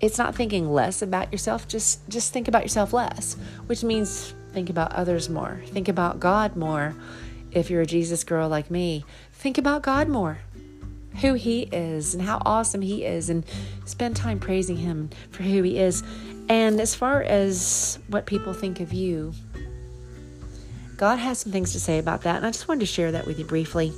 it's 0.00 0.18
not 0.18 0.34
thinking 0.34 0.68
less 0.72 1.00
about 1.00 1.30
yourself 1.30 1.68
just 1.68 2.08
just 2.08 2.32
think 2.32 2.48
about 2.48 2.62
yourself 2.62 2.92
less 2.92 3.36
which 3.66 3.84
means 3.84 4.34
think 4.52 4.68
about 4.68 4.92
others 4.92 5.30
more. 5.30 5.62
Think 5.66 5.88
about 5.88 6.20
god 6.20 6.56
more. 6.56 6.94
If 7.52 7.70
you're 7.70 7.82
a 7.82 7.86
jesus 7.86 8.24
girl 8.24 8.48
like 8.48 8.70
me 8.70 9.04
think 9.32 9.58
about 9.58 9.82
god 9.82 10.08
more 10.08 10.38
who 11.20 11.34
He 11.34 11.62
is 11.62 12.14
and 12.14 12.22
how 12.22 12.40
awesome 12.44 12.82
He 12.82 13.04
is, 13.04 13.28
and 13.28 13.44
spend 13.84 14.16
time 14.16 14.38
praising 14.40 14.76
Him 14.76 15.10
for 15.30 15.42
who 15.42 15.62
He 15.62 15.78
is. 15.78 16.02
And 16.48 16.80
as 16.80 16.94
far 16.94 17.22
as 17.22 17.98
what 18.08 18.26
people 18.26 18.52
think 18.52 18.80
of 18.80 18.92
you, 18.92 19.32
God 20.96 21.18
has 21.18 21.38
some 21.38 21.52
things 21.52 21.72
to 21.72 21.80
say 21.80 21.98
about 21.98 22.22
that, 22.22 22.36
and 22.36 22.46
I 22.46 22.50
just 22.50 22.68
wanted 22.68 22.80
to 22.80 22.86
share 22.86 23.12
that 23.12 23.26
with 23.26 23.38
you 23.38 23.44
briefly. 23.44 23.92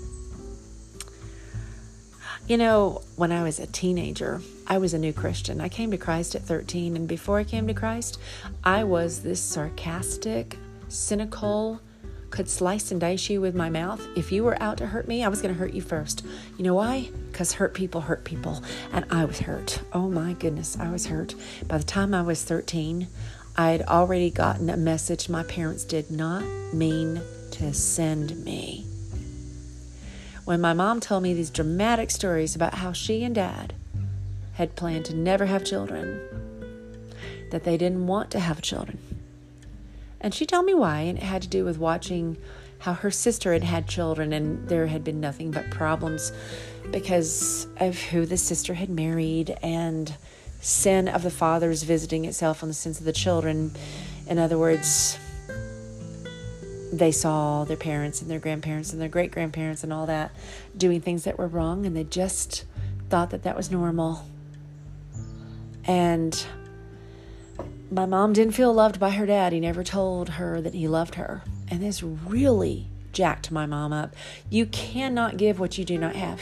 You 2.46 2.59
know, 2.59 3.00
when 3.16 3.33
I 3.33 3.42
was 3.42 3.59
a 3.59 3.66
teenager, 3.66 4.42
I 4.66 4.77
was 4.79 4.92
a 4.92 4.98
new 4.98 5.12
Christian. 5.12 5.61
I 5.61 5.68
came 5.68 5.90
to 5.90 5.96
Christ 5.96 6.35
at 6.35 6.42
13, 6.42 6.94
and 6.94 7.09
before 7.09 7.38
I 7.38 7.44
came 7.44 7.66
to 7.66 7.74
Christ, 7.74 8.20
I 8.62 8.85
was 8.85 9.22
this 9.22 9.40
sarcastic, 9.40 10.59
cynical, 10.88 11.81
could 12.35 12.51
slice 12.51 12.90
and 12.90 13.01
dice 13.01 13.31
you 13.31 13.40
with 13.40 13.55
my 13.55 13.70
mouth, 13.70 14.05
if 14.16 14.33
you 14.33 14.42
were 14.42 14.61
out 14.61 14.77
to 14.77 14.87
hurt 14.87 15.07
me, 15.07 15.23
I 15.23 15.29
was 15.29 15.40
going 15.40 15.55
to 15.55 15.61
hurt 15.61 15.73
you 15.73 15.81
first. 15.81 16.27
You 16.59 16.64
know 16.64 16.75
why? 16.75 17.09
Because 17.31 17.53
hurt 17.53 17.75
people 17.75 18.01
hurt 18.01 18.25
people. 18.25 18.61
And 18.92 19.05
I 19.09 19.25
was 19.25 19.38
hurt. 19.38 19.81
Oh 19.92 20.09
my 20.09 20.33
goodness, 20.33 20.77
I 20.77 20.90
was 20.90 21.07
hurt. 21.07 21.37
By 21.68 21.79
the 21.79 21.85
time 21.85 22.12
I 22.12 22.23
was 22.23 22.42
13, 22.42 23.07
I 23.57 23.70
had 23.70 23.83
already 23.83 24.31
gotten 24.31 24.68
a 24.68 24.77
message 24.77 25.29
my 25.29 25.44
parents 25.44 25.85
did 25.85 26.11
not 26.11 26.42
mean 26.73 27.23
to 27.53 27.73
send 27.73 28.44
me. 28.44 28.85
When 30.44 30.61
my 30.61 30.73
mom 30.73 30.99
told 30.99 31.23
me 31.23 31.35
these 31.35 31.51
dramatic 31.51 32.11
stories 32.11 32.57
about 32.57 32.75
how 32.75 32.90
she 32.90 33.23
and 33.23 33.37
dad 33.37 33.75
had 34.55 34.75
planned 34.75 35.05
to 35.05 35.14
never 35.14 35.47
have 35.47 35.64
children, 35.64 36.20
that 37.53 37.62
they 37.62 37.77
didn't 37.77 38.09
want 38.09 38.33
to 38.33 38.40
have 38.40 38.61
children, 38.61 39.13
and 40.25 40.35
she 40.35 40.47
told 40.47 40.65
me 40.65 40.73
why, 40.73 41.01
and 41.01 41.19
it 41.19 41.23
had 41.23 41.43
to 41.43 41.49
do 41.49 41.67
with 41.67 41.77
watching 41.77 42.39
how 42.79 42.95
her 42.95 43.11
sister 43.11 43.53
had 43.53 43.63
had 43.63 43.87
children 43.87 44.33
and 44.33 44.67
there 44.71 44.87
had 44.87 45.05
been 45.05 45.21
nothing 45.21 45.51
but 45.51 45.71
problems 45.71 46.33
because 46.91 47.67
of 47.77 48.01
who 48.05 48.25
the 48.25 48.39
sister 48.39 48.73
had 48.73 48.89
married 48.89 49.55
and 49.63 50.17
sin 50.63 51.09
of 51.09 51.23
the 51.23 51.31
fathers 51.31 51.83
visiting 51.83 52.25
itself 52.25 52.63
on 52.63 52.71
the 52.71 52.75
sins 52.75 52.99
of 52.99 53.05
the 53.05 53.13
children. 53.13 53.71
In 54.27 54.39
other 54.39 54.57
words, 54.57 55.19
they 56.91 57.13
saw 57.13 57.65
their 57.65 57.77
parents 57.77 58.23
and 58.23 58.31
their 58.31 58.39
grandparents 58.39 58.95
and 58.95 59.03
their 59.03 59.11
great 59.11 59.31
grandparents 59.31 59.85
and 59.85 59.93
all 59.93 60.07
that 60.07 60.31
doing 60.75 61.03
things 61.03 61.25
that 61.25 61.39
were 61.39 61.49
wrong, 61.49 61.85
and 61.85 61.95
they 61.95 62.05
just 62.05 62.65
thought 63.11 63.29
that 63.29 63.43
that 63.43 63.59
was 63.59 63.71
normal. 63.71 64.25
And 65.85 66.47
my 67.94 68.07
mom 68.07 68.33
didn't 68.33 68.54
feel 68.54 68.72
loved 68.72 68.98
by 68.98 69.11
her 69.11 69.24
dad. 69.24 69.52
He 69.52 69.61
never 69.61 69.85
told 69.85 70.30
her 70.30 70.61
that 70.61 70.74
he 70.74 70.88
loved 70.88 71.14
her. 71.14 71.42
And 71.68 71.80
this 71.80 72.02
really 72.02 72.88
jacked 73.12 73.52
my 73.52 73.66
mom 73.66 73.92
up. 73.92 74.14
You 74.50 74.66
cannot 74.66 75.37
give 75.37 75.61
what 75.61 75.78
you 75.78 75.85
do 75.85 75.96
not 75.96 76.16
have. 76.16 76.40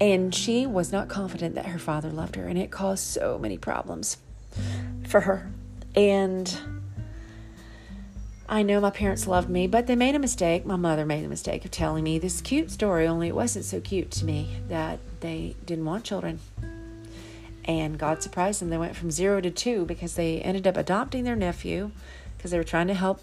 And 0.00 0.34
she 0.34 0.66
was 0.66 0.92
not 0.92 1.08
confident 1.08 1.54
that 1.56 1.66
her 1.66 1.78
father 1.78 2.10
loved 2.10 2.36
her, 2.36 2.46
and 2.46 2.58
it 2.58 2.70
caused 2.70 3.04
so 3.04 3.38
many 3.38 3.58
problems 3.58 4.16
for 5.06 5.20
her. 5.20 5.50
And 5.94 6.58
I 8.48 8.62
know 8.62 8.80
my 8.80 8.90
parents 8.90 9.26
loved 9.26 9.50
me, 9.50 9.66
but 9.66 9.86
they 9.86 9.96
made 9.96 10.14
a 10.14 10.18
mistake. 10.18 10.64
My 10.64 10.76
mother 10.76 11.04
made 11.04 11.24
the 11.24 11.28
mistake 11.28 11.64
of 11.64 11.70
telling 11.70 12.04
me 12.04 12.18
this 12.18 12.40
cute 12.40 12.70
story, 12.70 13.06
only 13.06 13.28
it 13.28 13.34
wasn't 13.34 13.66
so 13.66 13.80
cute 13.80 14.10
to 14.12 14.24
me 14.24 14.56
that 14.68 15.00
they 15.20 15.54
didn't 15.66 15.84
want 15.84 16.04
children 16.04 16.40
and 17.66 17.98
God 17.98 18.22
surprised 18.22 18.60
them. 18.60 18.70
They 18.70 18.78
went 18.78 18.96
from 18.96 19.10
zero 19.10 19.40
to 19.40 19.50
two 19.50 19.84
because 19.84 20.14
they 20.14 20.40
ended 20.40 20.66
up 20.66 20.76
adopting 20.76 21.24
their 21.24 21.36
nephew 21.36 21.90
because 22.36 22.50
they 22.50 22.58
were 22.58 22.64
trying 22.64 22.86
to 22.88 22.94
help 22.94 23.20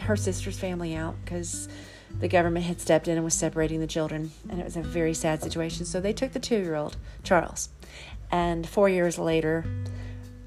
her 0.00 0.16
sister's 0.16 0.58
family 0.58 0.94
out 0.94 1.14
because 1.24 1.68
the 2.20 2.28
government 2.28 2.66
had 2.66 2.80
stepped 2.80 3.08
in 3.08 3.16
and 3.16 3.24
was 3.24 3.34
separating 3.34 3.80
the 3.80 3.86
children, 3.86 4.32
and 4.48 4.60
it 4.60 4.64
was 4.64 4.76
a 4.76 4.82
very 4.82 5.14
sad 5.14 5.42
situation. 5.42 5.84
So 5.84 6.00
they 6.00 6.12
took 6.12 6.32
the 6.32 6.40
two 6.40 6.58
year 6.58 6.74
old, 6.74 6.96
Charles. 7.22 7.68
And 8.30 8.68
four 8.68 8.88
years 8.88 9.18
later, 9.18 9.64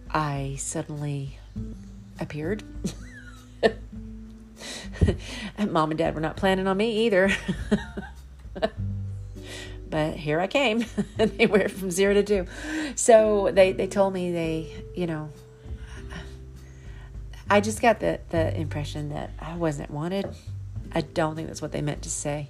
I 0.10 0.55
suddenly 0.58 1.39
appeared. 2.19 2.63
mom 5.60 5.91
and 5.91 5.97
dad 5.97 6.15
were 6.15 6.21
not 6.21 6.38
planning 6.38 6.67
on 6.67 6.77
me 6.77 7.05
either. 7.05 7.31
but 9.95 10.17
here 10.17 10.41
I 10.41 10.47
came. 10.47 10.84
they 11.17 11.45
went 11.45 11.71
from 11.71 11.89
zero 11.89 12.15
to 12.15 12.21
two. 12.21 12.45
So 12.95 13.49
they, 13.53 13.71
they 13.71 13.88
told 13.88 14.13
me 14.13 14.34
they, 14.34 14.84
you 14.93 15.08
know, 15.08 15.29
I 17.49 17.62
just 17.62 17.81
got 17.81 18.01
the, 18.01 18.19
the 18.27 18.53
impression 18.60 19.08
that 19.12 19.29
I 19.39 19.55
wasn't 19.55 19.89
wanted. 19.89 20.36
I 20.91 20.99
don't 20.99 21.38
think 21.38 21.47
that's 21.47 21.62
what 21.62 21.71
they 21.71 21.81
meant 21.81 22.01
to 22.01 22.10
say. 22.10 22.49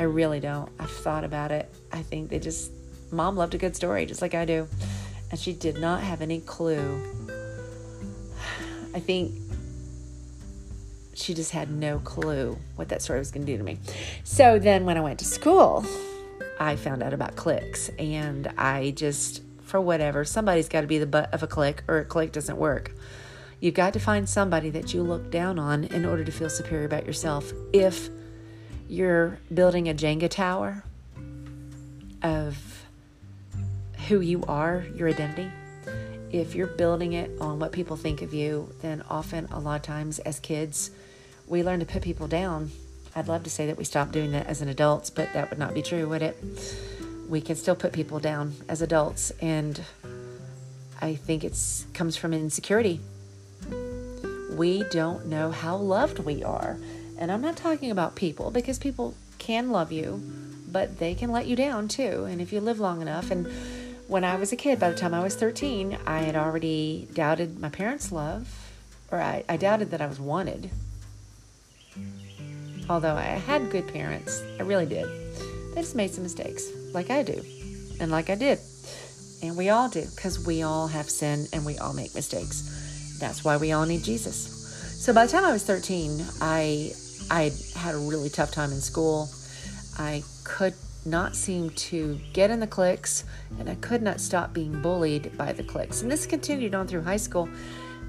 I 0.00 0.04
really 0.04 0.40
don't. 0.40 0.70
I've 0.80 0.90
thought 0.90 1.24
about 1.24 1.52
it. 1.52 1.70
I 1.92 2.00
think 2.00 2.30
they 2.30 2.38
just, 2.38 2.72
mom 3.10 3.36
loved 3.36 3.54
a 3.54 3.58
good 3.58 3.76
story, 3.76 4.06
just 4.06 4.22
like 4.22 4.32
I 4.32 4.46
do. 4.46 4.66
And 5.30 5.38
she 5.38 5.52
did 5.52 5.78
not 5.78 6.00
have 6.00 6.22
any 6.22 6.40
clue. 6.40 7.02
I 8.94 8.98
think 8.98 9.34
she 11.12 11.34
just 11.34 11.50
had 11.50 11.70
no 11.70 11.98
clue 11.98 12.56
what 12.76 12.88
that 12.88 13.02
story 13.02 13.18
was 13.18 13.30
going 13.30 13.44
to 13.44 13.52
do 13.52 13.58
to 13.58 13.62
me. 13.62 13.76
So 14.24 14.58
then 14.58 14.86
when 14.86 14.96
I 14.96 15.02
went 15.02 15.18
to 15.18 15.26
school, 15.26 15.84
I 16.60 16.76
found 16.76 17.02
out 17.02 17.12
about 17.12 17.36
cliques 17.36 17.88
and 17.98 18.52
I 18.56 18.92
just, 18.92 19.42
for 19.62 19.80
whatever, 19.80 20.24
somebody's 20.24 20.68
got 20.68 20.82
to 20.82 20.86
be 20.86 20.98
the 20.98 21.06
butt 21.06 21.32
of 21.32 21.42
a 21.42 21.46
clique 21.46 21.82
or 21.88 21.98
a 21.98 22.04
clique 22.04 22.32
doesn't 22.32 22.56
work. 22.56 22.92
You've 23.60 23.74
got 23.74 23.92
to 23.92 24.00
find 24.00 24.28
somebody 24.28 24.70
that 24.70 24.92
you 24.92 25.02
look 25.02 25.30
down 25.30 25.58
on 25.58 25.84
in 25.84 26.04
order 26.04 26.24
to 26.24 26.32
feel 26.32 26.50
superior 26.50 26.84
about 26.84 27.06
yourself. 27.06 27.52
If 27.72 28.10
you're 28.88 29.38
building 29.54 29.88
a 29.88 29.94
Jenga 29.94 30.28
tower 30.28 30.84
of 32.22 32.84
who 34.08 34.20
you 34.20 34.42
are, 34.48 34.84
your 34.94 35.08
identity, 35.08 35.50
if 36.32 36.54
you're 36.54 36.66
building 36.66 37.12
it 37.12 37.30
on 37.40 37.58
what 37.58 37.72
people 37.72 37.96
think 37.96 38.22
of 38.22 38.34
you, 38.34 38.74
then 38.80 39.02
often, 39.08 39.46
a 39.52 39.60
lot 39.60 39.76
of 39.76 39.82
times 39.82 40.18
as 40.20 40.40
kids, 40.40 40.90
we 41.46 41.62
learn 41.62 41.80
to 41.80 41.86
put 41.86 42.02
people 42.02 42.26
down 42.26 42.70
I'd 43.14 43.28
love 43.28 43.44
to 43.44 43.50
say 43.50 43.66
that 43.66 43.76
we 43.76 43.84
stopped 43.84 44.12
doing 44.12 44.32
that 44.32 44.46
as 44.46 44.62
an 44.62 44.68
adults, 44.68 45.10
but 45.10 45.32
that 45.34 45.50
would 45.50 45.58
not 45.58 45.74
be 45.74 45.82
true, 45.82 46.08
would 46.08 46.22
it? 46.22 46.36
we 47.32 47.40
can 47.40 47.56
still 47.56 47.74
put 47.74 47.94
people 47.94 48.20
down 48.20 48.54
as 48.68 48.82
adults 48.82 49.32
and 49.40 49.82
I 51.00 51.14
think 51.14 51.44
it's 51.44 51.86
comes 51.94 52.14
from 52.14 52.34
insecurity. 52.34 53.00
We 54.54 54.84
don't 54.90 55.26
know 55.26 55.50
how 55.50 55.76
loved 55.76 56.18
we 56.18 56.44
are. 56.44 56.76
And 57.18 57.32
I'm 57.32 57.40
not 57.40 57.56
talking 57.56 57.90
about 57.90 58.16
people 58.16 58.50
because 58.50 58.78
people 58.78 59.14
can 59.38 59.70
love 59.70 59.90
you, 59.90 60.22
but 60.70 60.98
they 60.98 61.14
can 61.14 61.32
let 61.32 61.46
you 61.46 61.56
down 61.56 61.88
too. 61.88 62.24
And 62.24 62.40
if 62.42 62.52
you 62.52 62.60
live 62.60 62.78
long 62.78 63.00
enough 63.00 63.30
and 63.30 63.48
when 64.08 64.24
I 64.24 64.36
was 64.36 64.52
a 64.52 64.56
kid, 64.56 64.78
by 64.78 64.90
the 64.90 64.96
time 64.96 65.14
I 65.14 65.22
was 65.22 65.34
13, 65.34 65.98
I 66.06 66.18
had 66.18 66.36
already 66.36 67.08
doubted 67.14 67.58
my 67.58 67.70
parents' 67.70 68.12
love, 68.12 68.70
or 69.10 69.22
I, 69.22 69.42
I 69.48 69.56
doubted 69.56 69.90
that 69.92 70.02
I 70.02 70.06
was 70.06 70.20
wanted. 70.20 70.70
Although 72.88 73.14
I 73.14 73.22
had 73.22 73.70
good 73.70 73.88
parents, 73.88 74.42
I 74.58 74.62
really 74.62 74.86
did. 74.86 75.06
They 75.74 75.80
just 75.80 75.94
made 75.94 76.10
some 76.10 76.24
mistakes, 76.24 76.68
like 76.92 77.10
I 77.10 77.22
do, 77.22 77.42
and 78.00 78.10
like 78.10 78.28
I 78.28 78.34
did. 78.34 78.58
And 79.42 79.56
we 79.56 79.70
all 79.70 79.88
do, 79.88 80.04
because 80.14 80.44
we 80.46 80.62
all 80.62 80.88
have 80.88 81.08
sin 81.08 81.46
and 81.52 81.64
we 81.64 81.78
all 81.78 81.94
make 81.94 82.14
mistakes. 82.14 83.16
That's 83.18 83.44
why 83.44 83.56
we 83.56 83.72
all 83.72 83.86
need 83.86 84.02
Jesus. 84.02 85.04
So 85.04 85.12
by 85.12 85.26
the 85.26 85.32
time 85.32 85.44
I 85.44 85.52
was 85.52 85.64
13, 85.64 86.24
I 86.40 86.92
I 87.30 87.50
had 87.74 87.94
a 87.94 87.98
really 87.98 88.28
tough 88.28 88.50
time 88.50 88.72
in 88.72 88.80
school. 88.80 89.28
I 89.98 90.22
could 90.44 90.74
not 91.04 91.34
seem 91.34 91.70
to 91.70 92.18
get 92.32 92.50
in 92.50 92.60
the 92.60 92.66
cliques, 92.66 93.24
and 93.58 93.68
I 93.68 93.74
could 93.76 94.02
not 94.02 94.20
stop 94.20 94.52
being 94.52 94.80
bullied 94.82 95.36
by 95.36 95.52
the 95.52 95.62
cliques. 95.62 96.02
And 96.02 96.10
this 96.10 96.26
continued 96.26 96.74
on 96.74 96.86
through 96.86 97.02
high 97.02 97.16
school. 97.16 97.48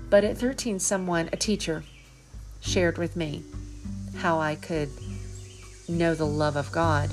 But 0.10 0.24
at 0.24 0.38
13, 0.38 0.80
someone, 0.80 1.30
a 1.34 1.38
teacher, 1.38 1.84
shared 2.62 2.98
with 2.98 3.16
me 3.16 3.44
how 4.18 4.40
I 4.40 4.56
could 4.56 4.90
know 5.88 6.16
the 6.16 6.26
love 6.26 6.56
of 6.56 6.72
God 6.72 7.12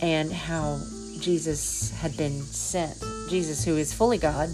and 0.00 0.32
how 0.32 0.80
Jesus 1.20 1.90
had 1.92 2.16
been 2.16 2.40
sent. 2.42 2.98
Jesus, 3.28 3.64
who 3.64 3.76
is 3.76 3.92
fully 3.92 4.18
God, 4.18 4.48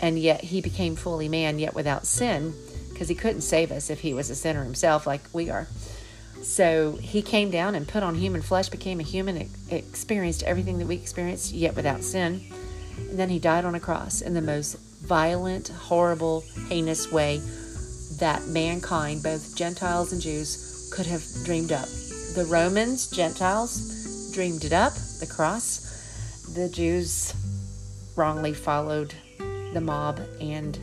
and 0.00 0.18
yet 0.18 0.42
he 0.42 0.60
became 0.60 0.96
fully 0.96 1.28
man, 1.28 1.58
yet 1.58 1.74
without 1.74 2.06
sin, 2.06 2.54
because 2.90 3.08
he 3.08 3.14
couldn't 3.14 3.42
save 3.42 3.72
us 3.72 3.90
if 3.90 4.00
he 4.00 4.12
was 4.12 4.30
a 4.30 4.34
sinner 4.34 4.64
himself, 4.64 5.06
like 5.06 5.22
we 5.32 5.50
are. 5.50 5.66
So 6.42 6.92
he 7.00 7.22
came 7.22 7.50
down 7.50 7.74
and 7.74 7.88
put 7.88 8.02
on 8.02 8.16
human 8.16 8.42
flesh, 8.42 8.68
became 8.68 9.00
a 9.00 9.04
human, 9.04 9.48
experienced 9.70 10.42
everything 10.42 10.78
that 10.78 10.86
we 10.86 10.96
experienced, 10.96 11.52
yet 11.52 11.74
without 11.74 12.02
sin. 12.02 12.42
And 12.98 13.18
then 13.18 13.30
he 13.30 13.38
died 13.38 13.64
on 13.64 13.74
a 13.74 13.80
cross 13.80 14.20
in 14.20 14.34
the 14.34 14.42
most 14.42 14.76
violent, 15.00 15.68
horrible, 15.68 16.44
heinous 16.68 17.10
way 17.10 17.40
that 18.24 18.46
mankind, 18.46 19.22
both 19.22 19.54
Gentiles 19.54 20.10
and 20.10 20.22
Jews, 20.22 20.88
could 20.90 21.04
have 21.04 21.22
dreamed 21.44 21.72
up. 21.72 21.84
The 22.34 22.46
Romans, 22.48 23.10
Gentiles, 23.10 24.32
dreamed 24.32 24.64
it 24.64 24.72
up, 24.72 24.94
the 25.20 25.26
cross. 25.26 26.48
The 26.54 26.70
Jews 26.70 27.34
wrongly 28.16 28.54
followed 28.54 29.14
the 29.74 29.80
mob 29.82 30.22
and 30.40 30.78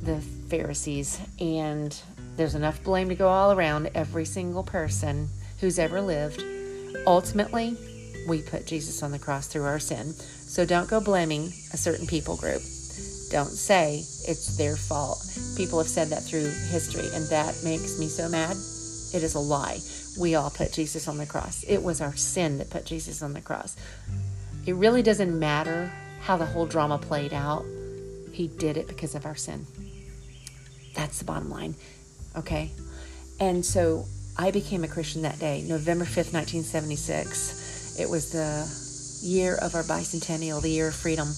the 0.00 0.22
Pharisees, 0.48 1.20
and 1.38 1.94
there's 2.38 2.54
enough 2.54 2.82
blame 2.82 3.10
to 3.10 3.14
go 3.14 3.28
all 3.28 3.52
around 3.52 3.90
every 3.94 4.24
single 4.24 4.62
person 4.62 5.28
who's 5.60 5.78
ever 5.78 6.00
lived. 6.00 6.42
Ultimately, 7.06 7.76
we 8.26 8.40
put 8.40 8.66
Jesus 8.66 9.02
on 9.02 9.12
the 9.12 9.18
cross 9.18 9.48
through 9.48 9.64
our 9.64 9.78
sin. 9.78 10.14
So 10.14 10.64
don't 10.64 10.88
go 10.88 10.98
blaming 10.98 11.52
a 11.74 11.76
certain 11.76 12.06
people 12.06 12.38
group. 12.38 12.62
Don't 13.36 13.48
say 13.48 13.98
it's 13.98 14.56
their 14.56 14.76
fault. 14.76 15.22
People 15.58 15.76
have 15.76 15.88
said 15.88 16.08
that 16.08 16.22
through 16.22 16.48
history, 16.70 17.06
and 17.12 17.28
that 17.28 17.54
makes 17.62 17.98
me 17.98 18.08
so 18.08 18.30
mad. 18.30 18.52
It 19.12 19.22
is 19.22 19.34
a 19.34 19.38
lie. 19.38 19.80
We 20.18 20.36
all 20.36 20.48
put 20.48 20.72
Jesus 20.72 21.06
on 21.06 21.18
the 21.18 21.26
cross. 21.26 21.62
It 21.68 21.82
was 21.82 22.00
our 22.00 22.16
sin 22.16 22.56
that 22.56 22.70
put 22.70 22.86
Jesus 22.86 23.20
on 23.20 23.34
the 23.34 23.42
cross. 23.42 23.76
It 24.64 24.74
really 24.76 25.02
doesn't 25.02 25.38
matter 25.38 25.92
how 26.22 26.38
the 26.38 26.46
whole 26.46 26.64
drama 26.64 26.96
played 26.96 27.34
out. 27.34 27.62
He 28.32 28.48
did 28.48 28.78
it 28.78 28.88
because 28.88 29.14
of 29.14 29.26
our 29.26 29.34
sin. 29.34 29.66
That's 30.94 31.18
the 31.18 31.26
bottom 31.26 31.50
line. 31.50 31.74
Okay? 32.36 32.70
And 33.38 33.62
so 33.62 34.06
I 34.38 34.50
became 34.50 34.82
a 34.82 34.88
Christian 34.88 35.20
that 35.22 35.38
day, 35.38 35.62
November 35.68 36.06
5th, 36.06 36.32
1976. 36.32 38.00
It 38.00 38.08
was 38.08 38.32
the 38.32 39.28
year 39.28 39.56
of 39.56 39.74
our 39.74 39.82
bicentennial, 39.82 40.62
the 40.62 40.70
year 40.70 40.88
of 40.88 40.94
freedom. 40.94 41.28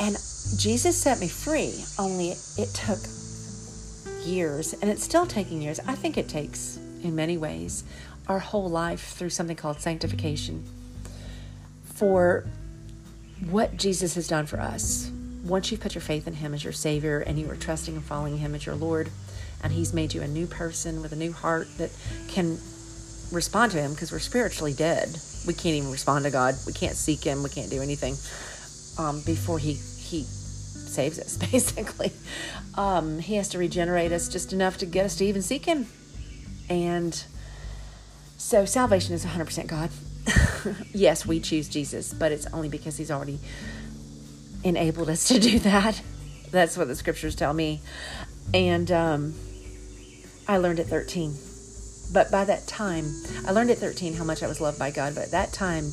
And 0.00 0.16
Jesus 0.56 0.96
set 0.96 1.18
me 1.20 1.28
free, 1.28 1.84
only 1.98 2.30
it 2.30 2.72
took 2.74 2.98
years, 4.24 4.72
and 4.74 4.90
it's 4.90 5.02
still 5.02 5.26
taking 5.26 5.60
years. 5.60 5.80
I 5.80 5.94
think 5.94 6.16
it 6.16 6.28
takes, 6.28 6.78
in 7.02 7.14
many 7.14 7.36
ways, 7.36 7.84
our 8.28 8.38
whole 8.38 8.68
life 8.68 9.14
through 9.14 9.30
something 9.30 9.56
called 9.56 9.80
sanctification 9.80 10.64
for 11.94 12.46
what 13.50 13.76
Jesus 13.76 14.14
has 14.14 14.28
done 14.28 14.46
for 14.46 14.60
us. 14.60 15.10
Once 15.44 15.70
you've 15.70 15.80
put 15.80 15.94
your 15.94 16.02
faith 16.02 16.26
in 16.26 16.34
Him 16.34 16.54
as 16.54 16.64
your 16.64 16.72
Savior 16.72 17.20
and 17.20 17.38
you 17.38 17.50
are 17.50 17.56
trusting 17.56 17.94
and 17.94 18.04
following 18.04 18.38
Him 18.38 18.54
as 18.54 18.64
your 18.64 18.74
Lord, 18.74 19.10
and 19.62 19.72
He's 19.72 19.92
made 19.92 20.14
you 20.14 20.22
a 20.22 20.28
new 20.28 20.46
person 20.46 21.02
with 21.02 21.12
a 21.12 21.16
new 21.16 21.32
heart 21.32 21.68
that 21.78 21.90
can 22.28 22.58
respond 23.32 23.72
to 23.72 23.78
Him 23.78 23.92
because 23.92 24.12
we're 24.12 24.18
spiritually 24.20 24.72
dead. 24.72 25.18
We 25.46 25.52
can't 25.52 25.74
even 25.74 25.90
respond 25.90 26.24
to 26.24 26.30
God. 26.30 26.54
We 26.66 26.72
can't 26.72 26.96
seek 26.96 27.24
Him. 27.24 27.42
We 27.42 27.50
can't 27.50 27.70
do 27.70 27.82
anything 27.82 28.16
um, 28.98 29.20
before 29.26 29.58
He 29.58 29.78
He 30.04 30.22
saves 30.22 31.18
us. 31.18 31.36
Basically, 31.50 32.12
um, 32.76 33.18
He 33.18 33.36
has 33.36 33.48
to 33.50 33.58
regenerate 33.58 34.12
us 34.12 34.28
just 34.28 34.52
enough 34.52 34.78
to 34.78 34.86
get 34.86 35.04
us 35.04 35.16
to 35.16 35.24
even 35.24 35.42
seek 35.42 35.64
Him, 35.66 35.86
and 36.68 37.24
so 38.36 38.64
salvation 38.64 39.14
is 39.14 39.24
100% 39.24 39.66
God. 39.66 39.90
yes, 40.92 41.26
we 41.26 41.40
choose 41.40 41.68
Jesus, 41.68 42.12
but 42.12 42.32
it's 42.32 42.46
only 42.52 42.68
because 42.68 42.96
He's 42.96 43.10
already 43.10 43.38
enabled 44.62 45.08
us 45.08 45.28
to 45.28 45.38
do 45.38 45.58
that. 45.60 46.00
That's 46.50 46.76
what 46.76 46.88
the 46.88 46.94
scriptures 46.94 47.34
tell 47.34 47.52
me. 47.52 47.80
And 48.52 48.90
um, 48.92 49.34
I 50.46 50.58
learned 50.58 50.80
at 50.80 50.86
13. 50.86 51.34
But 52.12 52.30
by 52.30 52.44
that 52.44 52.66
time, 52.66 53.06
I 53.46 53.52
learned 53.52 53.70
at 53.70 53.78
13 53.78 54.14
how 54.14 54.24
much 54.24 54.42
I 54.42 54.46
was 54.46 54.60
loved 54.60 54.78
by 54.78 54.90
God. 54.90 55.14
But 55.14 55.24
at 55.24 55.30
that 55.32 55.52
time, 55.52 55.90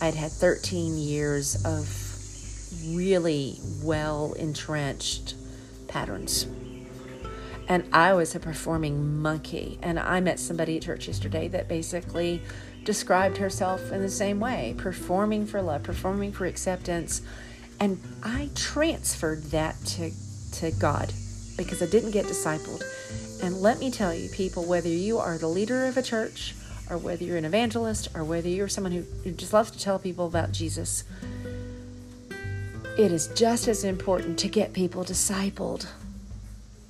I'd 0.00 0.14
had 0.14 0.32
13 0.32 0.96
years 0.96 1.62
of 1.64 1.86
really 2.86 3.58
well 3.82 4.32
entrenched 4.34 5.34
patterns. 5.88 6.46
And 7.68 7.84
I 7.92 8.12
was 8.14 8.34
a 8.34 8.40
performing 8.40 9.20
monkey. 9.20 9.78
And 9.82 9.98
I 9.98 10.20
met 10.20 10.38
somebody 10.38 10.76
at 10.76 10.82
church 10.82 11.06
yesterday 11.06 11.48
that 11.48 11.68
basically 11.68 12.42
described 12.84 13.38
herself 13.38 13.92
in 13.92 14.02
the 14.02 14.10
same 14.10 14.40
way 14.40 14.74
performing 14.76 15.46
for 15.46 15.62
love, 15.62 15.82
performing 15.82 16.32
for 16.32 16.46
acceptance. 16.46 17.22
And 17.80 18.00
I 18.22 18.50
transferred 18.54 19.44
that 19.44 19.76
to, 19.86 20.10
to 20.52 20.70
God 20.72 21.12
because 21.56 21.82
I 21.82 21.86
didn't 21.86 22.10
get 22.10 22.26
discipled. 22.26 22.82
And 23.42 23.60
let 23.60 23.78
me 23.78 23.90
tell 23.90 24.14
you, 24.14 24.28
people, 24.30 24.64
whether 24.64 24.88
you 24.88 25.18
are 25.18 25.38
the 25.38 25.48
leader 25.48 25.86
of 25.86 25.96
a 25.96 26.02
church, 26.02 26.54
or 26.90 26.98
whether 26.98 27.24
you're 27.24 27.36
an 27.36 27.44
evangelist, 27.44 28.08
or 28.14 28.24
whether 28.24 28.48
you're 28.48 28.68
someone 28.68 28.92
who, 28.92 29.32
just 29.32 29.52
loves 29.52 29.70
to 29.70 29.78
tell 29.78 29.98
people 29.98 30.26
about 30.26 30.52
Jesus, 30.52 31.04
it 32.98 33.12
is 33.12 33.28
just 33.28 33.68
as 33.68 33.84
important 33.84 34.38
to 34.40 34.48
get 34.48 34.72
people 34.72 35.04
discipled 35.04 35.86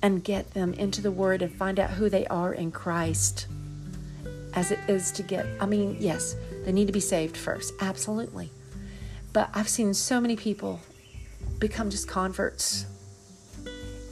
and 0.01 0.23
get 0.23 0.53
them 0.53 0.73
into 0.73 1.01
the 1.01 1.11
Word 1.11 1.41
and 1.41 1.53
find 1.53 1.79
out 1.79 1.91
who 1.91 2.09
they 2.09 2.25
are 2.27 2.53
in 2.53 2.71
Christ 2.71 3.47
as 4.53 4.71
it 4.71 4.79
is 4.87 5.11
to 5.13 5.23
get, 5.23 5.45
I 5.59 5.65
mean, 5.65 5.97
yes, 5.99 6.35
they 6.65 6.71
need 6.71 6.87
to 6.87 6.93
be 6.93 6.99
saved 6.99 7.37
first, 7.37 7.73
absolutely. 7.79 8.51
But 9.31 9.49
I've 9.53 9.69
seen 9.69 9.93
so 9.93 10.19
many 10.21 10.35
people 10.35 10.81
become 11.59 11.89
just 11.89 12.07
converts 12.07 12.85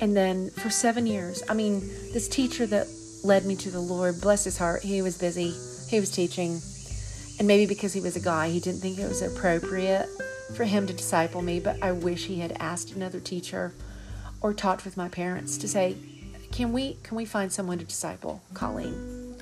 and 0.01 0.17
then 0.17 0.49
for 0.49 0.71
seven 0.71 1.05
years, 1.05 1.43
I 1.47 1.53
mean, 1.53 1.79
this 2.11 2.27
teacher 2.27 2.65
that 2.65 2.87
led 3.23 3.45
me 3.45 3.55
to 3.57 3.69
the 3.69 3.79
Lord, 3.79 4.19
bless 4.19 4.43
his 4.43 4.57
heart, 4.57 4.81
he 4.81 5.03
was 5.03 5.15
busy, 5.15 5.53
he 5.89 5.99
was 5.99 6.09
teaching. 6.09 6.59
And 7.37 7.47
maybe 7.47 7.67
because 7.67 7.93
he 7.93 8.01
was 8.01 8.15
a 8.15 8.19
guy, 8.19 8.49
he 8.49 8.59
didn't 8.59 8.81
think 8.81 8.97
it 8.97 9.07
was 9.07 9.21
appropriate 9.21 10.09
for 10.55 10.63
him 10.63 10.87
to 10.87 10.93
disciple 10.93 11.41
me, 11.41 11.59
but 11.59 11.81
I 11.81 11.91
wish 11.91 12.25
he 12.25 12.39
had 12.39 12.53
asked 12.59 12.93
another 12.93 13.19
teacher 13.19 13.73
or 14.41 14.53
talked 14.53 14.85
with 14.85 14.97
my 14.97 15.09
parents 15.09 15.57
to 15.57 15.67
say, 15.67 15.95
"Can 16.51 16.71
we 16.73 16.97
can 17.03 17.17
we 17.17 17.25
find 17.25 17.51
someone 17.51 17.79
to 17.79 17.85
disciple 17.85 18.41
Colleen?" 18.53 19.35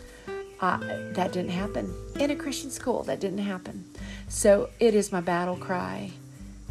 Uh, 0.61 0.77
that 1.13 1.31
didn't 1.31 1.51
happen 1.51 1.93
in 2.19 2.31
a 2.31 2.35
Christian 2.35 2.69
school. 2.69 3.03
That 3.03 3.19
didn't 3.19 3.39
happen. 3.39 3.85
So 4.27 4.69
it 4.79 4.93
is 4.93 5.11
my 5.11 5.21
battle 5.21 5.55
cry. 5.55 6.11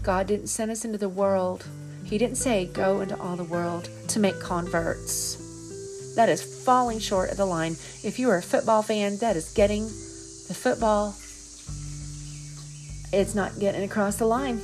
God 0.02 0.26
didn't 0.26 0.48
send 0.48 0.70
us 0.70 0.84
into 0.84 0.98
the 0.98 1.08
world 1.08 1.64
he 2.08 2.16
didn't 2.16 2.38
say, 2.38 2.64
Go 2.64 3.02
into 3.02 3.20
all 3.20 3.36
the 3.36 3.44
world 3.44 3.90
to 4.08 4.18
make 4.18 4.40
converts. 4.40 6.14
That 6.16 6.30
is 6.30 6.64
falling 6.64 7.00
short 7.00 7.30
of 7.30 7.36
the 7.36 7.44
line. 7.44 7.72
If 8.02 8.18
you 8.18 8.30
are 8.30 8.38
a 8.38 8.42
football 8.42 8.82
fan, 8.82 9.18
that 9.18 9.36
is 9.36 9.52
getting 9.52 9.84
the 9.84 10.54
football, 10.54 11.14
it's 13.12 13.34
not 13.34 13.58
getting 13.58 13.82
across 13.82 14.16
the 14.16 14.26
line. 14.26 14.60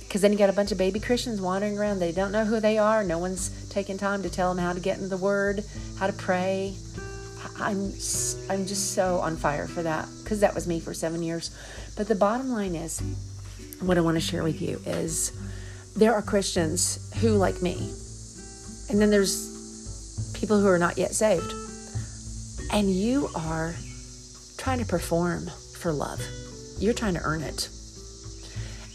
Because 0.00 0.20
then 0.22 0.32
you 0.32 0.38
got 0.38 0.50
a 0.50 0.54
bunch 0.54 0.72
of 0.72 0.78
baby 0.78 1.00
Christians 1.00 1.40
wandering 1.40 1.78
around. 1.78 1.98
They 1.98 2.12
don't 2.12 2.32
know 2.32 2.44
who 2.44 2.60
they 2.60 2.78
are. 2.78 3.04
No 3.04 3.18
one's 3.18 3.68
taking 3.68 3.98
time 3.98 4.22
to 4.22 4.30
tell 4.30 4.54
them 4.54 4.64
how 4.64 4.72
to 4.72 4.80
get 4.80 4.96
into 4.96 5.08
the 5.08 5.16
Word, 5.16 5.64
how 5.98 6.06
to 6.06 6.12
pray, 6.12 6.74
I'm 7.58 7.92
I'm 8.50 8.66
just 8.66 8.94
so 8.94 9.18
on 9.20 9.36
fire 9.36 9.66
for 9.66 9.82
that 9.82 10.08
because 10.22 10.40
that 10.40 10.54
was 10.54 10.66
me 10.66 10.80
for 10.80 10.92
seven 10.92 11.22
years. 11.22 11.50
But 11.96 12.08
the 12.08 12.14
bottom 12.14 12.50
line 12.50 12.74
is, 12.74 13.00
what 13.80 13.96
I 13.96 14.02
want 14.02 14.16
to 14.16 14.20
share 14.20 14.42
with 14.42 14.60
you 14.60 14.80
is, 14.84 15.32
there 15.96 16.14
are 16.14 16.22
Christians 16.22 17.12
who 17.20 17.30
like 17.30 17.62
me, 17.62 17.92
and 18.90 19.00
then 19.00 19.10
there's 19.10 20.32
people 20.38 20.60
who 20.60 20.66
are 20.66 20.78
not 20.78 20.98
yet 20.98 21.14
saved, 21.14 21.52
and 22.72 22.90
you 22.90 23.28
are 23.34 23.74
trying 24.58 24.78
to 24.80 24.86
perform 24.86 25.50
for 25.86 25.92
love. 25.92 26.20
You're 26.80 26.94
trying 26.94 27.14
to 27.14 27.22
earn 27.22 27.42
it. 27.42 27.68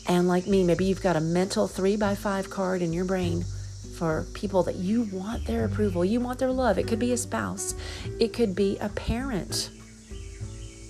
And 0.10 0.27
like 0.27 0.45
me, 0.45 0.62
maybe 0.65 0.84
you've 0.84 1.01
got 1.01 1.15
a 1.15 1.21
mental 1.21 1.65
three 1.69 1.95
by 1.95 2.15
five 2.15 2.49
card 2.49 2.82
in 2.82 2.91
your 2.91 3.06
brain 3.06 3.45
for 3.95 4.25
people 4.34 4.63
that 4.63 4.75
you 4.75 5.04
want 5.04 5.45
their 5.45 5.63
approval, 5.63 6.04
you 6.04 6.19
want 6.19 6.38
their 6.39 6.51
love. 6.51 6.77
It 6.77 6.89
could 6.89 6.99
be 6.99 7.13
a 7.13 7.17
spouse, 7.17 7.75
it 8.19 8.34
could 8.34 8.58
be 8.58 8.77
a 8.80 8.89
parent, 8.89 9.69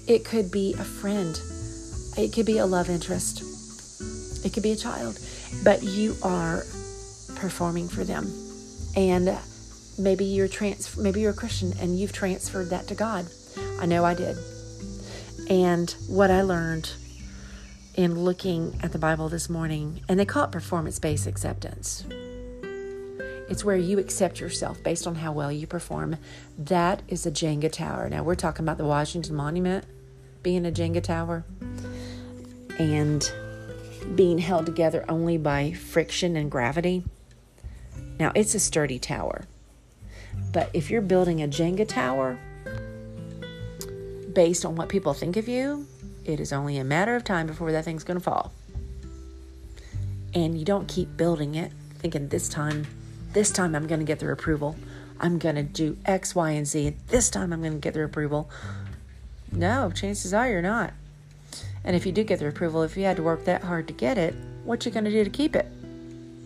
it 0.08 0.26
could 0.26 0.50
be 0.50 0.74
a 0.74 0.84
friend, 0.84 1.40
it 2.18 2.34
could 2.34 2.48
be 2.48 2.58
a 2.58 2.66
love 2.66 2.90
interest, 2.90 4.44
it 4.44 4.54
could 4.54 4.64
be 4.64 4.72
a 4.72 4.76
child, 4.76 5.20
but 5.64 5.84
you 5.84 6.16
are 6.24 6.64
performing 7.36 7.88
for 7.88 8.04
them. 8.04 8.26
And 8.96 9.38
maybe 10.00 10.26
you're 10.26 10.48
trans 10.48 10.98
maybe 10.98 11.22
you're 11.22 11.30
a 11.30 11.36
Christian 11.36 11.74
and 11.80 12.00
you've 12.00 12.12
transferred 12.12 12.72
that 12.72 12.88
to 12.88 12.96
God. 12.96 13.28
I 13.80 13.86
know 13.86 14.04
I 14.04 14.16
did. 14.16 14.36
And 15.52 15.94
what 16.08 16.32
I 16.32 16.44
learned 16.44 16.94
in 17.96 18.24
looking 18.24 18.80
at 18.82 18.94
the 18.94 18.98
Bible 18.98 19.28
this 19.28 19.50
morning, 19.50 20.00
and 20.08 20.18
they 20.18 20.24
call 20.24 20.46
it 20.46 20.52
performance 20.54 20.98
based 20.98 21.28
acceptance. 21.28 22.06
It's 23.50 23.66
where 23.66 23.76
you 23.76 24.00
accept 24.00 24.40
yourself 24.40 24.82
based 24.82 25.06
on 25.06 25.16
how 25.16 25.34
well 25.34 25.52
you 25.52 25.68
perform. 25.68 26.16
That 26.58 27.02
is 27.10 27.26
a 27.26 27.32
Jenga 27.32 27.70
tower. 27.70 28.10
Now, 28.10 28.24
we're 28.24 28.36
talking 28.36 28.64
about 28.64 28.78
the 28.78 28.86
Washington 28.86 29.36
Monument 29.36 29.84
being 30.42 30.66
a 30.66 30.72
Jenga 30.72 31.04
tower 31.04 31.44
and 32.80 33.30
being 34.16 34.38
held 34.38 34.66
together 34.66 35.04
only 35.10 35.38
by 35.38 35.74
friction 35.74 36.38
and 36.38 36.50
gravity. 36.50 37.04
Now, 38.18 38.32
it's 38.36 38.56
a 38.56 38.60
sturdy 38.60 39.00
tower. 39.00 39.48
But 40.54 40.70
if 40.72 40.90
you're 40.90 41.02
building 41.02 41.44
a 41.44 41.48
Jenga 41.50 41.86
tower 41.86 42.40
based 44.34 44.66
on 44.66 44.76
what 44.76 44.90
people 44.90 45.14
think 45.14 45.38
of 45.38 45.48
you, 45.48 45.88
it 46.26 46.40
is 46.40 46.54
only 46.54 46.78
a 46.78 46.84
matter 46.84 47.16
of 47.16 47.24
time 47.24 47.48
before 47.48 47.72
that 47.72 47.86
thing's 47.86 48.04
going 48.04 48.20
to 48.20 48.24
fall. 48.24 48.52
And 50.34 50.58
you 50.58 50.66
don't 50.66 50.88
keep 50.88 51.18
building 51.18 51.56
it 51.56 51.72
thinking 52.00 52.30
this 52.30 52.50
time 52.50 52.88
this 53.34 53.52
time 53.52 53.76
I'm 53.76 53.88
going 53.88 54.00
to 54.00 54.06
get 54.06 54.20
their 54.20 54.32
approval. 54.32 54.76
I'm 55.20 55.38
going 55.38 55.56
to 55.56 55.64
do 55.64 55.98
X, 56.06 56.36
Y, 56.36 56.52
and 56.52 56.68
Z. 56.68 56.96
This 57.08 57.30
time 57.30 57.54
I'm 57.54 57.62
going 57.62 57.74
to 57.74 57.80
get 57.80 57.94
their 57.94 58.04
approval. 58.04 58.50
No, 59.52 59.92
chances 59.92 60.34
are 60.34 60.50
you're 60.50 60.62
not. 60.62 60.94
And 61.84 61.96
if 61.96 62.06
you 62.06 62.12
do 62.12 62.24
get 62.24 62.40
their 62.40 62.50
approval, 62.50 62.84
if 62.84 62.98
you 62.98 63.04
had 63.06 63.18
to 63.18 63.24
work 63.24 63.46
that 63.46 63.64
hard 63.64 63.88
to 63.88 63.94
get 63.94 64.18
it, 64.18 64.36
what 64.66 64.86
you 64.86 64.92
going 64.92 65.06
to 65.06 65.12
do 65.12 65.24
to 65.24 65.30
keep 65.30 65.56
it? 65.56 65.66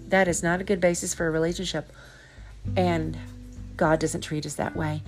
That 0.10 0.28
is 0.28 0.44
not 0.44 0.62
a 0.62 0.64
good 0.64 0.80
basis 0.80 1.14
for 1.14 1.28
a 1.28 1.32
relationship. 1.32 1.92
And 2.76 3.18
God 3.78 4.00
doesn't 4.00 4.22
treat 4.22 4.46
us 4.46 4.56
that 4.56 4.76
way. 4.76 5.02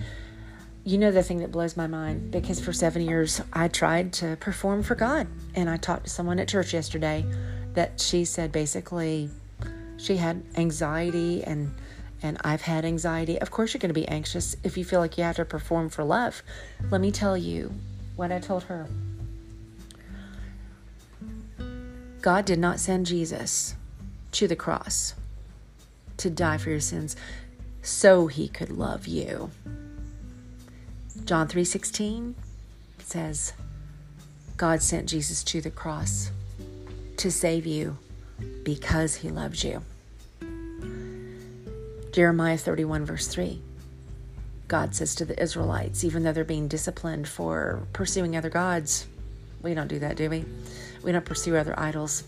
You 0.88 0.96
know 0.96 1.10
the 1.10 1.22
thing 1.22 1.40
that 1.40 1.52
blows 1.52 1.76
my 1.76 1.86
mind 1.86 2.30
because 2.30 2.60
for 2.60 2.72
7 2.72 3.02
years 3.02 3.42
I 3.52 3.68
tried 3.68 4.10
to 4.14 4.38
perform 4.40 4.82
for 4.82 4.94
God. 4.94 5.26
And 5.54 5.68
I 5.68 5.76
talked 5.76 6.04
to 6.04 6.10
someone 6.10 6.38
at 6.38 6.48
church 6.48 6.72
yesterday 6.72 7.26
that 7.74 8.00
she 8.00 8.24
said 8.24 8.52
basically 8.52 9.28
she 9.98 10.16
had 10.16 10.42
anxiety 10.56 11.44
and 11.44 11.74
and 12.22 12.38
I've 12.40 12.62
had 12.62 12.86
anxiety. 12.86 13.38
Of 13.38 13.50
course 13.50 13.74
you're 13.74 13.80
going 13.80 13.90
to 13.90 14.00
be 14.00 14.08
anxious 14.08 14.56
if 14.64 14.78
you 14.78 14.84
feel 14.86 14.98
like 14.98 15.18
you 15.18 15.24
have 15.24 15.36
to 15.36 15.44
perform 15.44 15.90
for 15.90 16.04
love. 16.04 16.42
Let 16.90 17.02
me 17.02 17.12
tell 17.12 17.36
you 17.36 17.70
what 18.16 18.32
I 18.32 18.38
told 18.38 18.62
her. 18.62 18.88
God 22.22 22.46
did 22.46 22.58
not 22.58 22.80
send 22.80 23.04
Jesus 23.04 23.74
to 24.32 24.48
the 24.48 24.56
cross 24.56 25.12
to 26.16 26.30
die 26.30 26.56
for 26.56 26.70
your 26.70 26.80
sins 26.80 27.14
so 27.82 28.28
he 28.28 28.48
could 28.48 28.70
love 28.70 29.06
you. 29.06 29.50
John 31.24 31.48
3:16 31.48 32.34
says 32.98 33.52
God 34.56 34.82
sent 34.82 35.08
Jesus 35.08 35.44
to 35.44 35.60
the 35.60 35.70
cross 35.70 36.30
to 37.18 37.30
save 37.30 37.66
you 37.66 37.98
because 38.64 39.16
he 39.16 39.30
loves 39.30 39.64
you. 39.64 39.82
Jeremiah 42.12 42.58
31, 42.58 43.04
verse 43.04 43.28
3. 43.28 43.60
God 44.66 44.94
says 44.94 45.14
to 45.14 45.24
the 45.24 45.40
Israelites, 45.40 46.04
even 46.04 46.22
though 46.22 46.32
they're 46.32 46.44
being 46.44 46.68
disciplined 46.68 47.28
for 47.28 47.86
pursuing 47.92 48.36
other 48.36 48.50
gods, 48.50 49.06
we 49.62 49.74
don't 49.74 49.88
do 49.88 49.98
that, 50.00 50.16
do 50.16 50.28
we? 50.28 50.44
We 51.02 51.12
don't 51.12 51.24
pursue 51.24 51.56
other 51.56 51.78
idols. 51.78 52.24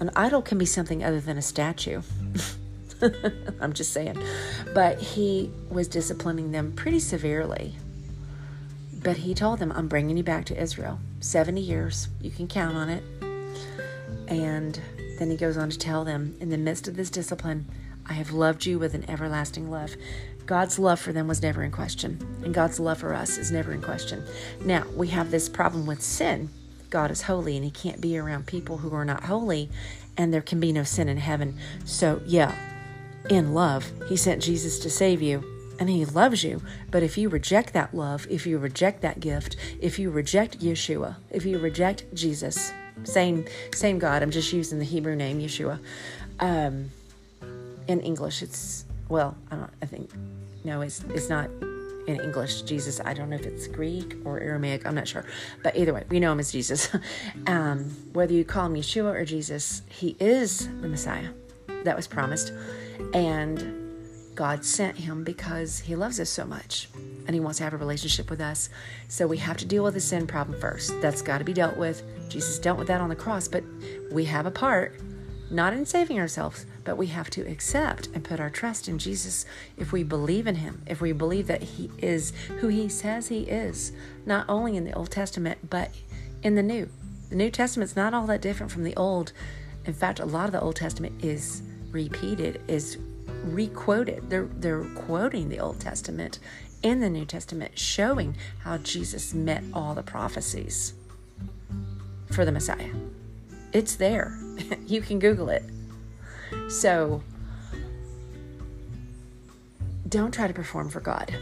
An 0.00 0.10
idol 0.16 0.42
can 0.42 0.58
be 0.58 0.66
something 0.66 1.04
other 1.04 1.20
than 1.20 1.36
a 1.36 1.42
statue. 1.42 2.02
I'm 3.60 3.72
just 3.72 3.92
saying. 3.92 4.22
But 4.74 5.00
he 5.00 5.50
was 5.68 5.88
disciplining 5.88 6.52
them 6.52 6.72
pretty 6.72 7.00
severely. 7.00 7.74
But 9.02 9.18
he 9.18 9.34
told 9.34 9.58
them, 9.58 9.72
I'm 9.72 9.88
bringing 9.88 10.16
you 10.16 10.22
back 10.22 10.44
to 10.46 10.60
Israel. 10.60 10.98
70 11.20 11.60
years. 11.60 12.08
You 12.20 12.30
can 12.30 12.46
count 12.46 12.76
on 12.76 12.88
it. 12.88 13.02
And 14.28 14.80
then 15.18 15.30
he 15.30 15.36
goes 15.36 15.56
on 15.56 15.70
to 15.70 15.78
tell 15.78 16.04
them, 16.04 16.36
in 16.40 16.50
the 16.50 16.58
midst 16.58 16.86
of 16.86 16.96
this 16.96 17.10
discipline, 17.10 17.66
I 18.06 18.14
have 18.14 18.32
loved 18.32 18.66
you 18.66 18.78
with 18.78 18.94
an 18.94 19.08
everlasting 19.08 19.70
love. 19.70 19.94
God's 20.46 20.78
love 20.78 20.98
for 20.98 21.12
them 21.12 21.28
was 21.28 21.42
never 21.42 21.62
in 21.62 21.70
question, 21.70 22.18
and 22.42 22.52
God's 22.52 22.80
love 22.80 22.98
for 22.98 23.14
us 23.14 23.38
is 23.38 23.52
never 23.52 23.72
in 23.72 23.80
question. 23.80 24.24
Now, 24.64 24.84
we 24.96 25.08
have 25.08 25.30
this 25.30 25.48
problem 25.48 25.86
with 25.86 26.02
sin. 26.02 26.50
God 26.90 27.10
is 27.10 27.22
holy, 27.22 27.56
and 27.56 27.64
He 27.64 27.70
can't 27.70 28.00
be 28.00 28.18
around 28.18 28.46
people 28.46 28.78
who 28.78 28.92
are 28.94 29.04
not 29.04 29.24
holy, 29.24 29.70
and 30.16 30.34
there 30.34 30.40
can 30.40 30.58
be 30.58 30.72
no 30.72 30.82
sin 30.82 31.08
in 31.08 31.18
heaven. 31.18 31.56
So, 31.84 32.20
yeah, 32.26 32.54
in 33.28 33.54
love, 33.54 33.92
He 34.08 34.16
sent 34.16 34.42
Jesus 34.42 34.80
to 34.80 34.90
save 34.90 35.22
you, 35.22 35.44
and 35.80 35.88
He 35.88 36.04
loves 36.04 36.44
you. 36.44 36.62
But 36.90 37.02
if 37.02 37.18
you 37.18 37.28
reject 37.28 37.72
that 37.72 37.94
love, 37.94 38.26
if 38.30 38.46
you 38.46 38.58
reject 38.58 39.00
that 39.00 39.18
gift, 39.18 39.56
if 39.80 39.98
you 39.98 40.10
reject 40.10 40.60
Yeshua, 40.60 41.16
if 41.30 41.44
you 41.44 41.58
reject 41.58 42.04
Jesus, 42.14 42.72
same 43.04 43.46
same 43.72 43.98
God. 43.98 44.22
I'm 44.22 44.30
just 44.30 44.52
using 44.52 44.78
the 44.78 44.84
Hebrew 44.84 45.16
name 45.16 45.40
Yeshua. 45.40 45.80
Um, 46.38 46.90
in 47.88 48.00
English, 48.00 48.42
it's 48.42 48.84
well, 49.08 49.36
I 49.50 49.56
don't. 49.56 49.70
I 49.82 49.86
think 49.86 50.10
no, 50.64 50.82
it's 50.82 51.02
it's 51.08 51.28
not 51.28 51.50
in 52.06 52.20
English. 52.20 52.62
Jesus. 52.62 53.00
I 53.04 53.14
don't 53.14 53.30
know 53.30 53.36
if 53.36 53.46
it's 53.46 53.66
Greek 53.66 54.16
or 54.24 54.38
Aramaic. 54.40 54.86
I'm 54.86 54.94
not 54.94 55.08
sure, 55.08 55.24
but 55.62 55.76
either 55.76 55.94
way, 55.94 56.04
we 56.10 56.20
know 56.20 56.32
him 56.32 56.40
as 56.40 56.52
Jesus. 56.52 56.88
um, 57.46 57.84
whether 58.12 58.32
you 58.32 58.44
call 58.44 58.66
him 58.66 58.74
Yeshua 58.74 59.14
or 59.14 59.24
Jesus, 59.24 59.82
he 59.88 60.16
is 60.20 60.68
the 60.80 60.88
Messiah 60.88 61.30
that 61.84 61.96
was 61.96 62.06
promised, 62.06 62.52
and 63.14 63.89
God 64.34 64.64
sent 64.64 64.96
him 64.96 65.24
because 65.24 65.80
he 65.80 65.96
loves 65.96 66.20
us 66.20 66.30
so 66.30 66.44
much 66.44 66.88
and 67.26 67.34
he 67.34 67.40
wants 67.40 67.58
to 67.58 67.64
have 67.64 67.74
a 67.74 67.78
relationship 67.78 68.30
with 68.30 68.40
us. 68.40 68.70
So 69.08 69.26
we 69.26 69.36
have 69.38 69.56
to 69.58 69.64
deal 69.64 69.84
with 69.84 69.94
the 69.94 70.00
sin 70.00 70.26
problem 70.26 70.60
first. 70.60 71.00
That's 71.00 71.22
got 71.22 71.38
to 71.38 71.44
be 71.44 71.52
dealt 71.52 71.76
with. 71.76 72.02
Jesus 72.28 72.58
dealt 72.58 72.78
with 72.78 72.88
that 72.88 73.00
on 73.00 73.08
the 73.08 73.16
cross, 73.16 73.48
but 73.48 73.64
we 74.10 74.24
have 74.26 74.46
a 74.46 74.50
part, 74.50 75.00
not 75.50 75.72
in 75.72 75.84
saving 75.84 76.18
ourselves, 76.18 76.64
but 76.84 76.96
we 76.96 77.08
have 77.08 77.28
to 77.30 77.42
accept 77.42 78.08
and 78.14 78.24
put 78.24 78.40
our 78.40 78.50
trust 78.50 78.88
in 78.88 78.98
Jesus 78.98 79.44
if 79.76 79.92
we 79.92 80.02
believe 80.02 80.46
in 80.46 80.54
him, 80.54 80.82
if 80.86 81.00
we 81.00 81.12
believe 81.12 81.46
that 81.48 81.62
he 81.62 81.90
is 81.98 82.32
who 82.58 82.68
he 82.68 82.88
says 82.88 83.28
he 83.28 83.42
is, 83.42 83.92
not 84.24 84.46
only 84.48 84.76
in 84.76 84.84
the 84.84 84.94
Old 84.94 85.10
Testament, 85.10 85.70
but 85.70 85.90
in 86.42 86.54
the 86.54 86.62
New. 86.62 86.88
The 87.28 87.36
New 87.36 87.50
Testament's 87.50 87.96
not 87.96 88.14
all 88.14 88.26
that 88.26 88.40
different 88.40 88.72
from 88.72 88.84
the 88.84 88.96
Old. 88.96 89.32
In 89.84 89.92
fact, 89.92 90.20
a 90.20 90.24
lot 90.24 90.46
of 90.46 90.52
the 90.52 90.60
Old 90.60 90.76
Testament 90.76 91.24
is 91.24 91.62
repeated, 91.90 92.60
is 92.68 92.98
requoted. 93.44 94.30
They're 94.30 94.48
they're 94.56 94.84
quoting 94.94 95.48
the 95.48 95.60
Old 95.60 95.80
Testament 95.80 96.38
in 96.82 97.00
the 97.00 97.10
New 97.10 97.24
Testament, 97.24 97.78
showing 97.78 98.36
how 98.60 98.78
Jesus 98.78 99.34
met 99.34 99.62
all 99.74 99.94
the 99.94 100.02
prophecies 100.02 100.94
for 102.30 102.44
the 102.44 102.52
Messiah. 102.52 102.92
It's 103.72 103.96
there. 103.96 104.38
you 104.86 105.00
can 105.00 105.18
Google 105.18 105.50
it. 105.50 105.64
So 106.68 107.22
don't 110.08 110.32
try 110.32 110.46
to 110.46 110.54
perform 110.54 110.88
for 110.88 111.00
God 111.00 111.34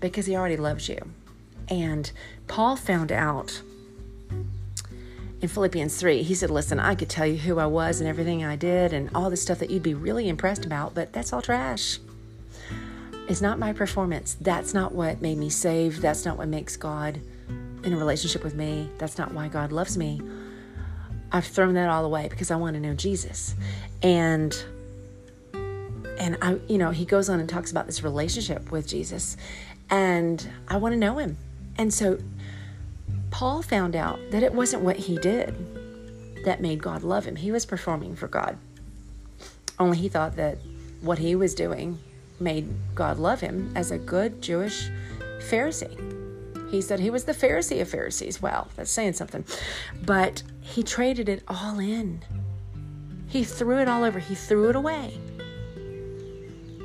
because 0.00 0.26
He 0.26 0.36
already 0.36 0.56
loves 0.56 0.88
you. 0.88 0.98
And 1.68 2.10
Paul 2.46 2.76
found 2.76 3.12
out 3.12 3.62
in 5.40 5.48
Philippians 5.48 5.96
3, 5.96 6.22
he 6.22 6.34
said, 6.34 6.50
Listen, 6.50 6.80
I 6.80 6.94
could 6.94 7.08
tell 7.08 7.26
you 7.26 7.36
who 7.36 7.58
I 7.58 7.66
was 7.66 8.00
and 8.00 8.08
everything 8.08 8.44
I 8.44 8.56
did 8.56 8.92
and 8.92 9.10
all 9.14 9.30
the 9.30 9.36
stuff 9.36 9.58
that 9.60 9.70
you'd 9.70 9.82
be 9.82 9.94
really 9.94 10.28
impressed 10.28 10.64
about, 10.64 10.94
but 10.94 11.12
that's 11.12 11.32
all 11.32 11.42
trash. 11.42 11.98
It's 13.28 13.40
not 13.40 13.58
my 13.58 13.72
performance. 13.72 14.36
That's 14.40 14.74
not 14.74 14.92
what 14.92 15.20
made 15.20 15.38
me 15.38 15.50
saved. 15.50 16.00
That's 16.00 16.24
not 16.24 16.38
what 16.38 16.48
makes 16.48 16.76
God 16.76 17.20
in 17.84 17.92
a 17.92 17.96
relationship 17.96 18.42
with 18.42 18.54
me. 18.54 18.90
That's 18.98 19.18
not 19.18 19.32
why 19.32 19.48
God 19.48 19.70
loves 19.70 19.96
me. 19.96 20.20
I've 21.30 21.46
thrown 21.46 21.74
that 21.74 21.88
all 21.88 22.04
away 22.04 22.28
because 22.28 22.50
I 22.50 22.56
want 22.56 22.74
to 22.74 22.80
know 22.80 22.94
Jesus. 22.94 23.54
And 24.02 24.56
and 26.18 26.36
I 26.42 26.58
you 26.68 26.78
know, 26.78 26.90
he 26.90 27.04
goes 27.04 27.28
on 27.28 27.38
and 27.38 27.48
talks 27.48 27.70
about 27.70 27.86
this 27.86 28.02
relationship 28.02 28.72
with 28.72 28.88
Jesus 28.88 29.36
and 29.90 30.48
I 30.66 30.78
want 30.78 30.94
to 30.94 30.98
know 30.98 31.18
him. 31.18 31.36
And 31.76 31.92
so 31.92 32.18
Paul 33.38 33.62
found 33.62 33.94
out 33.94 34.18
that 34.32 34.42
it 34.42 34.52
wasn't 34.52 34.82
what 34.82 34.96
he 34.96 35.16
did 35.16 35.54
that 36.44 36.60
made 36.60 36.82
God 36.82 37.04
love 37.04 37.24
him. 37.24 37.36
He 37.36 37.52
was 37.52 37.64
performing 37.64 38.16
for 38.16 38.26
God. 38.26 38.58
Only 39.78 39.96
he 39.96 40.08
thought 40.08 40.34
that 40.34 40.58
what 41.02 41.18
he 41.18 41.36
was 41.36 41.54
doing 41.54 42.00
made 42.40 42.68
God 42.96 43.16
love 43.16 43.40
him 43.40 43.70
as 43.76 43.92
a 43.92 43.96
good 43.98 44.42
Jewish 44.42 44.90
Pharisee. 45.38 46.68
He 46.72 46.80
said 46.80 46.98
he 46.98 47.10
was 47.10 47.26
the 47.26 47.32
Pharisee 47.32 47.80
of 47.80 47.88
Pharisees. 47.88 48.42
Well, 48.42 48.66
that's 48.74 48.90
saying 48.90 49.12
something. 49.12 49.44
But 50.04 50.42
he 50.60 50.82
traded 50.82 51.28
it 51.28 51.44
all 51.46 51.78
in. 51.78 52.24
He 53.28 53.44
threw 53.44 53.78
it 53.78 53.86
all 53.86 54.02
over, 54.02 54.18
he 54.18 54.34
threw 54.34 54.68
it 54.68 54.74
away. 54.74 55.16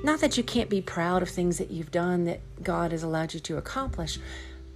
Not 0.03 0.19
that 0.19 0.37
you 0.37 0.43
can't 0.43 0.69
be 0.69 0.81
proud 0.81 1.23
of 1.23 1.29
things 1.29 1.57
that 1.57 1.71
you've 1.71 1.89
done 1.89 2.25
that 2.25 2.41
God 2.61 2.91
has 2.91 3.01
allowed 3.01 3.33
you 3.33 3.39
to 3.39 3.57
accomplish, 3.57 4.19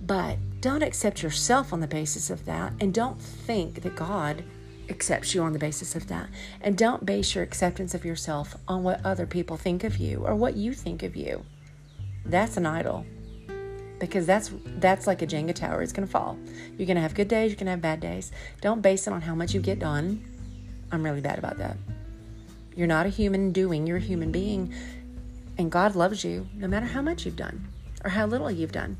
but 0.01 0.37
don't 0.61 0.83
accept 0.83 1.23
yourself 1.23 1.73
on 1.73 1.79
the 1.79 1.87
basis 1.87 2.29
of 2.29 2.45
that 2.45 2.73
and 2.79 2.93
don't 2.93 3.19
think 3.19 3.81
that 3.81 3.95
God 3.95 4.43
accepts 4.89 5.35
you 5.35 5.41
on 5.41 5.53
the 5.53 5.59
basis 5.59 5.95
of 5.95 6.07
that. 6.07 6.29
And 6.61 6.77
don't 6.77 7.05
base 7.05 7.35
your 7.35 7.43
acceptance 7.43 7.93
of 7.93 8.05
yourself 8.05 8.55
on 8.67 8.83
what 8.83 9.05
other 9.05 9.25
people 9.25 9.57
think 9.57 9.83
of 9.83 9.97
you 9.97 10.25
or 10.25 10.35
what 10.35 10.55
you 10.55 10.73
think 10.73 11.03
of 11.03 11.15
you. 11.15 11.43
That's 12.25 12.57
an 12.57 12.65
idol. 12.65 13.05
Because 13.99 14.27
that's 14.27 14.51
that's 14.77 15.07
like 15.07 15.23
a 15.23 15.27
Jenga 15.27 15.55
tower. 15.55 15.81
It's 15.81 15.93
gonna 15.93 16.07
fall. 16.07 16.37
You're 16.77 16.87
gonna 16.87 17.01
have 17.01 17.15
good 17.15 17.27
days, 17.27 17.51
you're 17.51 17.57
gonna 17.57 17.71
have 17.71 17.81
bad 17.81 17.99
days. 17.99 18.31
Don't 18.61 18.81
base 18.81 19.07
it 19.07 19.13
on 19.13 19.21
how 19.21 19.33
much 19.33 19.53
you 19.53 19.59
get 19.59 19.79
done. 19.79 20.23
I'm 20.91 21.03
really 21.03 21.21
bad 21.21 21.39
about 21.39 21.57
that. 21.57 21.77
You're 22.75 22.87
not 22.87 23.07
a 23.07 23.09
human 23.09 23.51
doing, 23.51 23.87
you're 23.87 23.97
a 23.97 24.01
human 24.01 24.31
being. 24.31 24.73
And 25.57 25.71
God 25.71 25.95
loves 25.95 26.23
you 26.23 26.47
no 26.53 26.67
matter 26.67 26.85
how 26.85 27.01
much 27.01 27.25
you've 27.25 27.35
done 27.35 27.67
or 28.03 28.11
how 28.11 28.27
little 28.27 28.51
you've 28.51 28.71
done. 28.71 28.97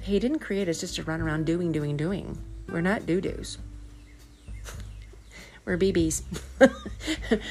He 0.00 0.18
didn't 0.18 0.38
create 0.38 0.68
us 0.68 0.80
just 0.80 0.96
to 0.96 1.02
run 1.02 1.20
around 1.20 1.46
doing, 1.46 1.72
doing, 1.72 1.96
doing. 1.96 2.38
We're 2.68 2.80
not 2.80 3.06
doo 3.06 3.20
doos. 3.20 3.58
We're 5.64 5.76
BBs. 5.76 6.22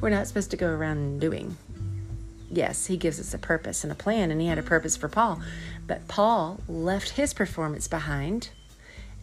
We're 0.00 0.10
not 0.10 0.26
supposed 0.26 0.50
to 0.50 0.56
go 0.56 0.68
around 0.68 1.20
doing. 1.20 1.56
Yes, 2.50 2.86
he 2.86 2.96
gives 2.96 3.20
us 3.20 3.34
a 3.34 3.38
purpose 3.38 3.84
and 3.84 3.92
a 3.92 3.96
plan, 3.96 4.30
and 4.30 4.40
he 4.40 4.48
had 4.48 4.58
a 4.58 4.62
purpose 4.62 4.96
for 4.96 5.08
Paul. 5.08 5.40
But 5.86 6.08
Paul 6.08 6.60
left 6.66 7.10
his 7.10 7.34
performance 7.34 7.86
behind 7.86 8.50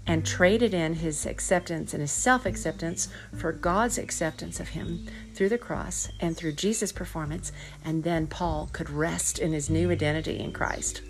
and 0.08 0.26
traded 0.26 0.74
in 0.74 0.96
his 0.96 1.26
acceptance 1.26 1.94
and 1.94 2.02
his 2.02 2.12
self 2.12 2.46
acceptance 2.46 3.10
for 3.36 3.52
God's 3.52 3.98
acceptance 3.98 4.60
of 4.60 4.70
him 4.70 5.08
through 5.34 5.50
the 5.50 5.58
cross 5.58 6.10
and 6.20 6.38
through 6.38 6.54
Jesus' 6.54 6.92
performance. 6.92 7.52
And 7.84 8.04
then 8.04 8.28
Paul 8.28 8.70
could 8.72 8.90
rest 8.90 9.40
in 9.40 9.52
his 9.52 9.70
new 9.70 9.92
identity 9.92 10.40
in 10.40 10.52
Christ. 10.52 11.02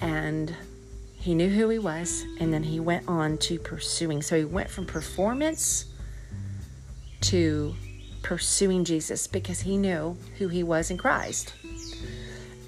And 0.00 0.54
he 1.14 1.34
knew 1.34 1.50
who 1.50 1.68
he 1.68 1.78
was, 1.78 2.24
and 2.38 2.52
then 2.52 2.62
he 2.62 2.80
went 2.80 3.06
on 3.06 3.36
to 3.38 3.58
pursuing. 3.58 4.22
So 4.22 4.38
he 4.38 4.44
went 4.44 4.70
from 4.70 4.86
performance 4.86 5.84
to 7.22 7.74
pursuing 8.22 8.84
Jesus 8.84 9.26
because 9.26 9.60
he 9.60 9.76
knew 9.76 10.16
who 10.38 10.48
he 10.48 10.62
was 10.62 10.90
in 10.90 10.96
Christ. 10.96 11.52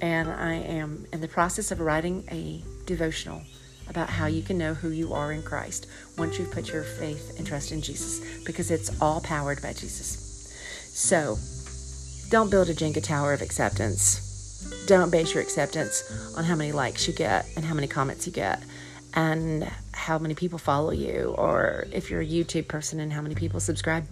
And 0.00 0.28
I 0.28 0.54
am 0.54 1.06
in 1.12 1.20
the 1.20 1.28
process 1.28 1.70
of 1.70 1.80
writing 1.80 2.24
a 2.30 2.62
devotional 2.86 3.42
about 3.88 4.08
how 4.08 4.26
you 4.26 4.42
can 4.42 4.58
know 4.58 4.74
who 4.74 4.90
you 4.90 5.12
are 5.12 5.32
in 5.32 5.42
Christ 5.42 5.86
once 6.18 6.38
you've 6.38 6.50
put 6.50 6.72
your 6.72 6.82
faith 6.82 7.38
and 7.38 7.46
trust 7.46 7.72
in 7.72 7.80
Jesus 7.80 8.42
because 8.44 8.70
it's 8.70 9.00
all 9.00 9.20
powered 9.20 9.62
by 9.62 9.72
Jesus. 9.72 10.52
So 10.88 11.38
don't 12.30 12.50
build 12.50 12.68
a 12.68 12.74
Jenga 12.74 13.02
tower 13.02 13.32
of 13.32 13.42
acceptance 13.42 14.31
don't 14.86 15.10
base 15.10 15.34
your 15.34 15.42
acceptance 15.42 16.34
on 16.36 16.44
how 16.44 16.56
many 16.56 16.72
likes 16.72 17.06
you 17.06 17.14
get 17.14 17.46
and 17.56 17.64
how 17.64 17.74
many 17.74 17.86
comments 17.86 18.26
you 18.26 18.32
get 18.32 18.62
and 19.14 19.70
how 19.92 20.18
many 20.18 20.34
people 20.34 20.58
follow 20.58 20.90
you 20.90 21.34
or 21.38 21.86
if 21.92 22.10
you're 22.10 22.20
a 22.20 22.26
YouTube 22.26 22.66
person 22.68 23.00
and 23.00 23.12
how 23.12 23.20
many 23.22 23.34
people 23.34 23.60
subscribe. 23.60 24.06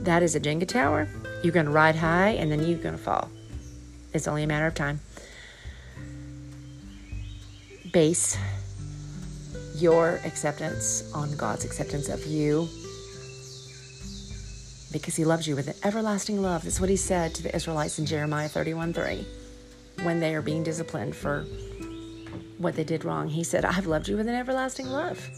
That 0.00 0.22
is 0.22 0.34
a 0.34 0.40
Jenga 0.40 0.68
tower. 0.68 1.08
You're 1.42 1.52
going 1.52 1.66
to 1.66 1.72
ride 1.72 1.96
high 1.96 2.30
and 2.30 2.50
then 2.52 2.62
you're 2.66 2.78
going 2.78 2.96
to 2.96 3.02
fall. 3.02 3.30
It's 4.12 4.28
only 4.28 4.42
a 4.42 4.46
matter 4.46 4.66
of 4.66 4.74
time. 4.74 5.00
Base 7.92 8.38
your 9.76 10.20
acceptance 10.24 11.10
on 11.14 11.34
God's 11.36 11.64
acceptance 11.64 12.08
of 12.08 12.24
you 12.26 12.68
because 14.92 15.16
he 15.16 15.24
loves 15.24 15.46
you 15.48 15.56
with 15.56 15.68
an 15.68 15.74
everlasting 15.82 16.42
love. 16.42 16.64
That's 16.64 16.80
what 16.80 16.90
he 16.90 16.96
said 16.96 17.34
to 17.34 17.42
the 17.42 17.54
Israelites 17.54 17.98
in 17.98 18.06
Jeremiah 18.06 18.48
31 18.48 18.92
3 18.92 19.26
when 20.02 20.20
they 20.20 20.34
are 20.34 20.42
being 20.42 20.62
disciplined 20.62 21.14
for 21.14 21.44
what 22.58 22.76
they 22.76 22.84
did 22.84 23.04
wrong. 23.04 23.28
He 23.28 23.44
said, 23.44 23.64
I've 23.64 23.86
loved 23.86 24.08
you 24.08 24.16
with 24.16 24.28
an 24.28 24.34
everlasting 24.34 24.86
love. 24.86 25.28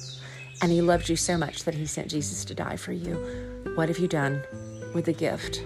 And 0.63 0.71
he 0.71 0.81
loved 0.81 1.09
you 1.09 1.17
so 1.17 1.37
much 1.37 1.65
that 1.65 1.75
he 1.75 1.87
sent 1.87 2.09
Jesus 2.09 2.45
to 2.47 2.55
die 2.55 2.77
for 2.77 2.93
you. 2.93 3.15
What 3.75 3.89
have 3.89 3.99
you 3.99 4.09
done 4.09 4.43
with 4.95 5.07
the 5.07 5.13
gift 5.13 5.63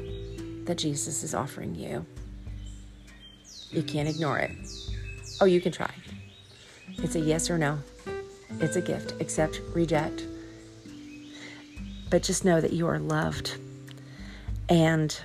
that 0.64 0.78
Jesus 0.78 1.22
is 1.22 1.34
offering 1.34 1.74
you? 1.74 2.06
You 3.70 3.82
can't 3.82 4.08
ignore 4.08 4.38
it. 4.38 4.50
Oh, 5.40 5.44
you 5.44 5.60
can 5.60 5.72
try. 5.72 5.90
It's 6.88 7.14
a 7.14 7.20
yes 7.20 7.50
or 7.50 7.58
no. 7.58 7.78
It's 8.60 8.76
a 8.76 8.80
gift. 8.80 9.20
Accept, 9.20 9.60
reject. 9.74 10.24
But 12.10 12.22
just 12.22 12.44
know 12.44 12.60
that 12.60 12.72
you 12.72 12.86
are 12.88 12.98
loved. 12.98 13.58
And 14.68 15.18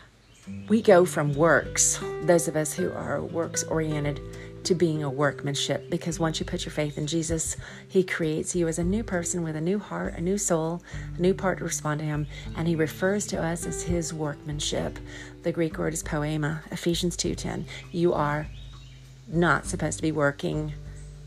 we 0.67 0.81
go 0.81 1.05
from 1.05 1.33
works, 1.33 1.99
those 2.23 2.47
of 2.47 2.55
us 2.55 2.73
who 2.73 2.91
are 2.91 3.21
works 3.21 3.63
oriented, 3.63 4.19
to 4.63 4.75
being 4.75 5.03
a 5.03 5.09
workmanship 5.09 5.89
because 5.89 6.19
once 6.19 6.39
you 6.39 6.45
put 6.45 6.65
your 6.65 6.71
faith 6.71 6.97
in 6.97 7.05
Jesus, 7.05 7.57
He 7.87 8.03
creates 8.03 8.55
you 8.55 8.67
as 8.67 8.79
a 8.79 8.83
new 8.83 9.03
person 9.03 9.43
with 9.43 9.55
a 9.55 9.61
new 9.61 9.77
heart, 9.77 10.15
a 10.15 10.21
new 10.21 10.37
soul, 10.37 10.81
a 11.17 11.21
new 11.21 11.33
part 11.33 11.57
to 11.57 11.65
respond 11.65 11.99
to 11.99 12.05
Him, 12.05 12.27
and 12.55 12.67
He 12.67 12.75
refers 12.75 13.27
to 13.27 13.41
us 13.41 13.65
as 13.65 13.83
His 13.83 14.13
workmanship. 14.13 14.99
The 15.43 15.51
Greek 15.51 15.77
word 15.77 15.93
is 15.93 16.03
poiema, 16.03 16.59
Ephesians 16.71 17.17
2:10. 17.17 17.65
You 17.91 18.13
are 18.13 18.47
not 19.27 19.65
supposed 19.65 19.97
to 19.97 20.01
be 20.01 20.11
working 20.11 20.73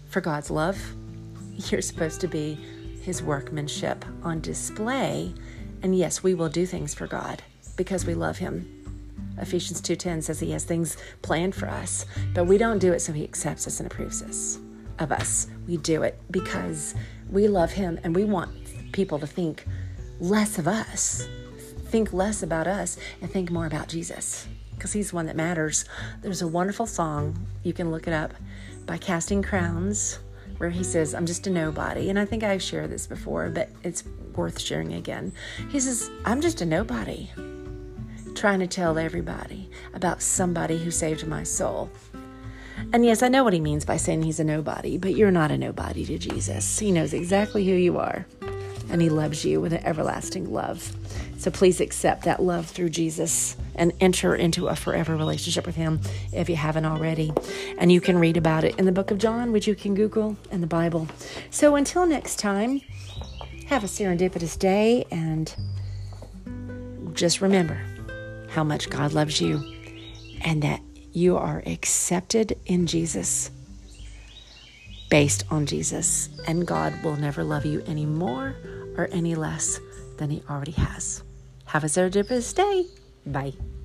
for 0.08 0.20
God's 0.20 0.50
love. 0.50 0.94
You're 1.56 1.82
supposed 1.82 2.20
to 2.22 2.28
be 2.28 2.54
His 3.02 3.22
workmanship 3.22 4.04
on 4.22 4.40
display. 4.40 5.34
And 5.82 5.96
yes, 5.96 6.22
we 6.22 6.34
will 6.34 6.48
do 6.48 6.64
things 6.64 6.94
for 6.94 7.06
God 7.06 7.42
because 7.76 8.06
we 8.06 8.14
love 8.14 8.38
Him 8.38 8.76
Ephesians 9.38 9.80
2:10 9.80 10.22
says 10.22 10.40
he 10.40 10.52
has 10.52 10.64
things 10.64 10.96
planned 11.22 11.54
for 11.54 11.68
us, 11.68 12.06
but 12.34 12.44
we 12.44 12.58
don't 12.58 12.78
do 12.78 12.92
it 12.92 13.00
so 13.00 13.12
he 13.12 13.24
accepts 13.24 13.66
us 13.66 13.80
and 13.80 13.90
approves 13.90 14.22
us 14.22 14.58
of 14.98 15.12
us. 15.12 15.46
We 15.66 15.76
do 15.76 16.02
it 16.02 16.18
because 16.30 16.94
we 17.30 17.48
love 17.48 17.72
him 17.72 17.98
and 18.02 18.14
we 18.14 18.24
want 18.24 18.50
people 18.92 19.18
to 19.18 19.26
think 19.26 19.66
less 20.20 20.58
of 20.58 20.66
us. 20.66 21.28
Think 21.86 22.12
less 22.12 22.42
about 22.42 22.66
us 22.66 22.98
and 23.20 23.30
think 23.30 23.50
more 23.50 23.66
about 23.66 23.88
Jesus 23.88 24.46
because 24.74 24.92
he's 24.92 25.12
one 25.12 25.26
that 25.26 25.36
matters. 25.36 25.84
There's 26.22 26.42
a 26.42 26.48
wonderful 26.48 26.86
song, 26.86 27.46
you 27.62 27.72
can 27.72 27.90
look 27.90 28.06
it 28.06 28.12
up 28.12 28.34
by 28.86 28.98
Casting 28.98 29.42
Crowns 29.42 30.18
where 30.58 30.70
he 30.70 30.82
says, 30.82 31.14
I'm 31.14 31.26
just 31.26 31.46
a 31.46 31.50
nobody. 31.50 32.08
And 32.08 32.18
I 32.18 32.24
think 32.24 32.42
I've 32.42 32.62
shared 32.62 32.90
this 32.90 33.06
before, 33.06 33.50
but 33.50 33.68
it's 33.82 34.04
worth 34.34 34.58
sharing 34.58 34.94
again. 34.94 35.32
He 35.68 35.80
says, 35.80 36.10
I'm 36.24 36.40
just 36.40 36.62
a 36.62 36.66
nobody 36.66 37.28
trying 38.37 38.61
to 38.61 38.66
tell 38.66 38.99
everybody 38.99 39.70
about 39.95 40.22
somebody 40.22 40.78
who 40.78 40.91
saved 40.91 41.26
my 41.26 41.43
soul. 41.43 41.91
And 42.93 43.05
yes, 43.05 43.22
I 43.22 43.28
know 43.28 43.43
what 43.43 43.55
he 43.55 43.61
means 43.61 43.84
by 43.84 43.97
saying 43.97 44.22
he's 44.22 44.41
a 44.41 44.45
nobody, 44.45 44.99
but 44.99 45.16
you're 45.16 45.30
not 45.30 45.51
a 45.51 45.57
nobody 45.57 46.05
to 46.07 46.18
Jesus. 46.18 46.78
He 46.78 46.93
knows 46.93 47.14
exactly 47.14 47.64
who 47.64 47.72
you 47.72 47.99
are, 47.99 48.26
and 48.91 49.01
he 49.01 49.09
loves 49.09 49.45
you 49.45 49.61
with 49.61 49.72
an 49.72 49.84
everlasting 49.84 50.53
love. 50.53 50.95
So 51.39 51.51
please 51.51 51.80
accept 51.80 52.24
that 52.24 52.43
love 52.43 52.66
through 52.66 52.91
Jesus 52.91 53.57
and 53.74 53.93
enter 54.01 54.34
into 54.34 54.68
a 54.68 54.76
forever 54.76 55.16
relationship 55.16 55.66
with 55.66 55.76
him 55.76 56.01
if 56.32 56.49
you 56.49 56.57
haven't 56.57 56.84
already. 56.84 57.32
And 57.78 57.91
you 57.91 58.01
can 58.01 58.18
read 58.18 58.37
about 58.37 58.64
it 58.64 58.78
in 58.78 58.84
the 58.84 58.93
book 58.93 59.11
of 59.11 59.18
John, 59.18 59.53
which 59.53 59.66
you 59.66 59.74
can 59.74 59.95
Google 59.95 60.37
in 60.51 60.61
the 60.61 60.66
Bible. 60.66 61.09
So 61.51 61.76
until 61.76 62.07
next 62.07 62.39
time, 62.39 62.80
have 63.66 63.84
a 63.84 63.87
serendipitous 63.87 64.59
day 64.59 65.07
and 65.11 65.55
just 67.14 67.41
remember 67.41 67.80
how 68.57 68.64
much 68.64 68.88
God 68.88 69.12
loves 69.12 69.38
you 69.38 69.62
and 70.40 70.62
that 70.62 70.80
you 71.12 71.36
are 71.36 71.62
accepted 71.66 72.59
in 72.64 72.86
Jesus 72.86 73.50
based 75.11 75.44
on 75.50 75.66
Jesus. 75.66 76.30
And 76.48 76.66
God 76.66 76.94
will 77.04 77.16
never 77.16 77.44
love 77.44 77.66
you 77.66 77.84
any 77.86 78.07
more 78.07 78.57
or 78.96 79.09
any 79.12 79.34
less 79.34 79.78
than 80.16 80.30
He 80.30 80.42
already 80.48 80.72
has. 80.72 81.22
Have 81.66 81.84
a 81.84 81.88
serendipitous 81.88 82.54
day. 82.54 82.86
Bye. 83.26 83.76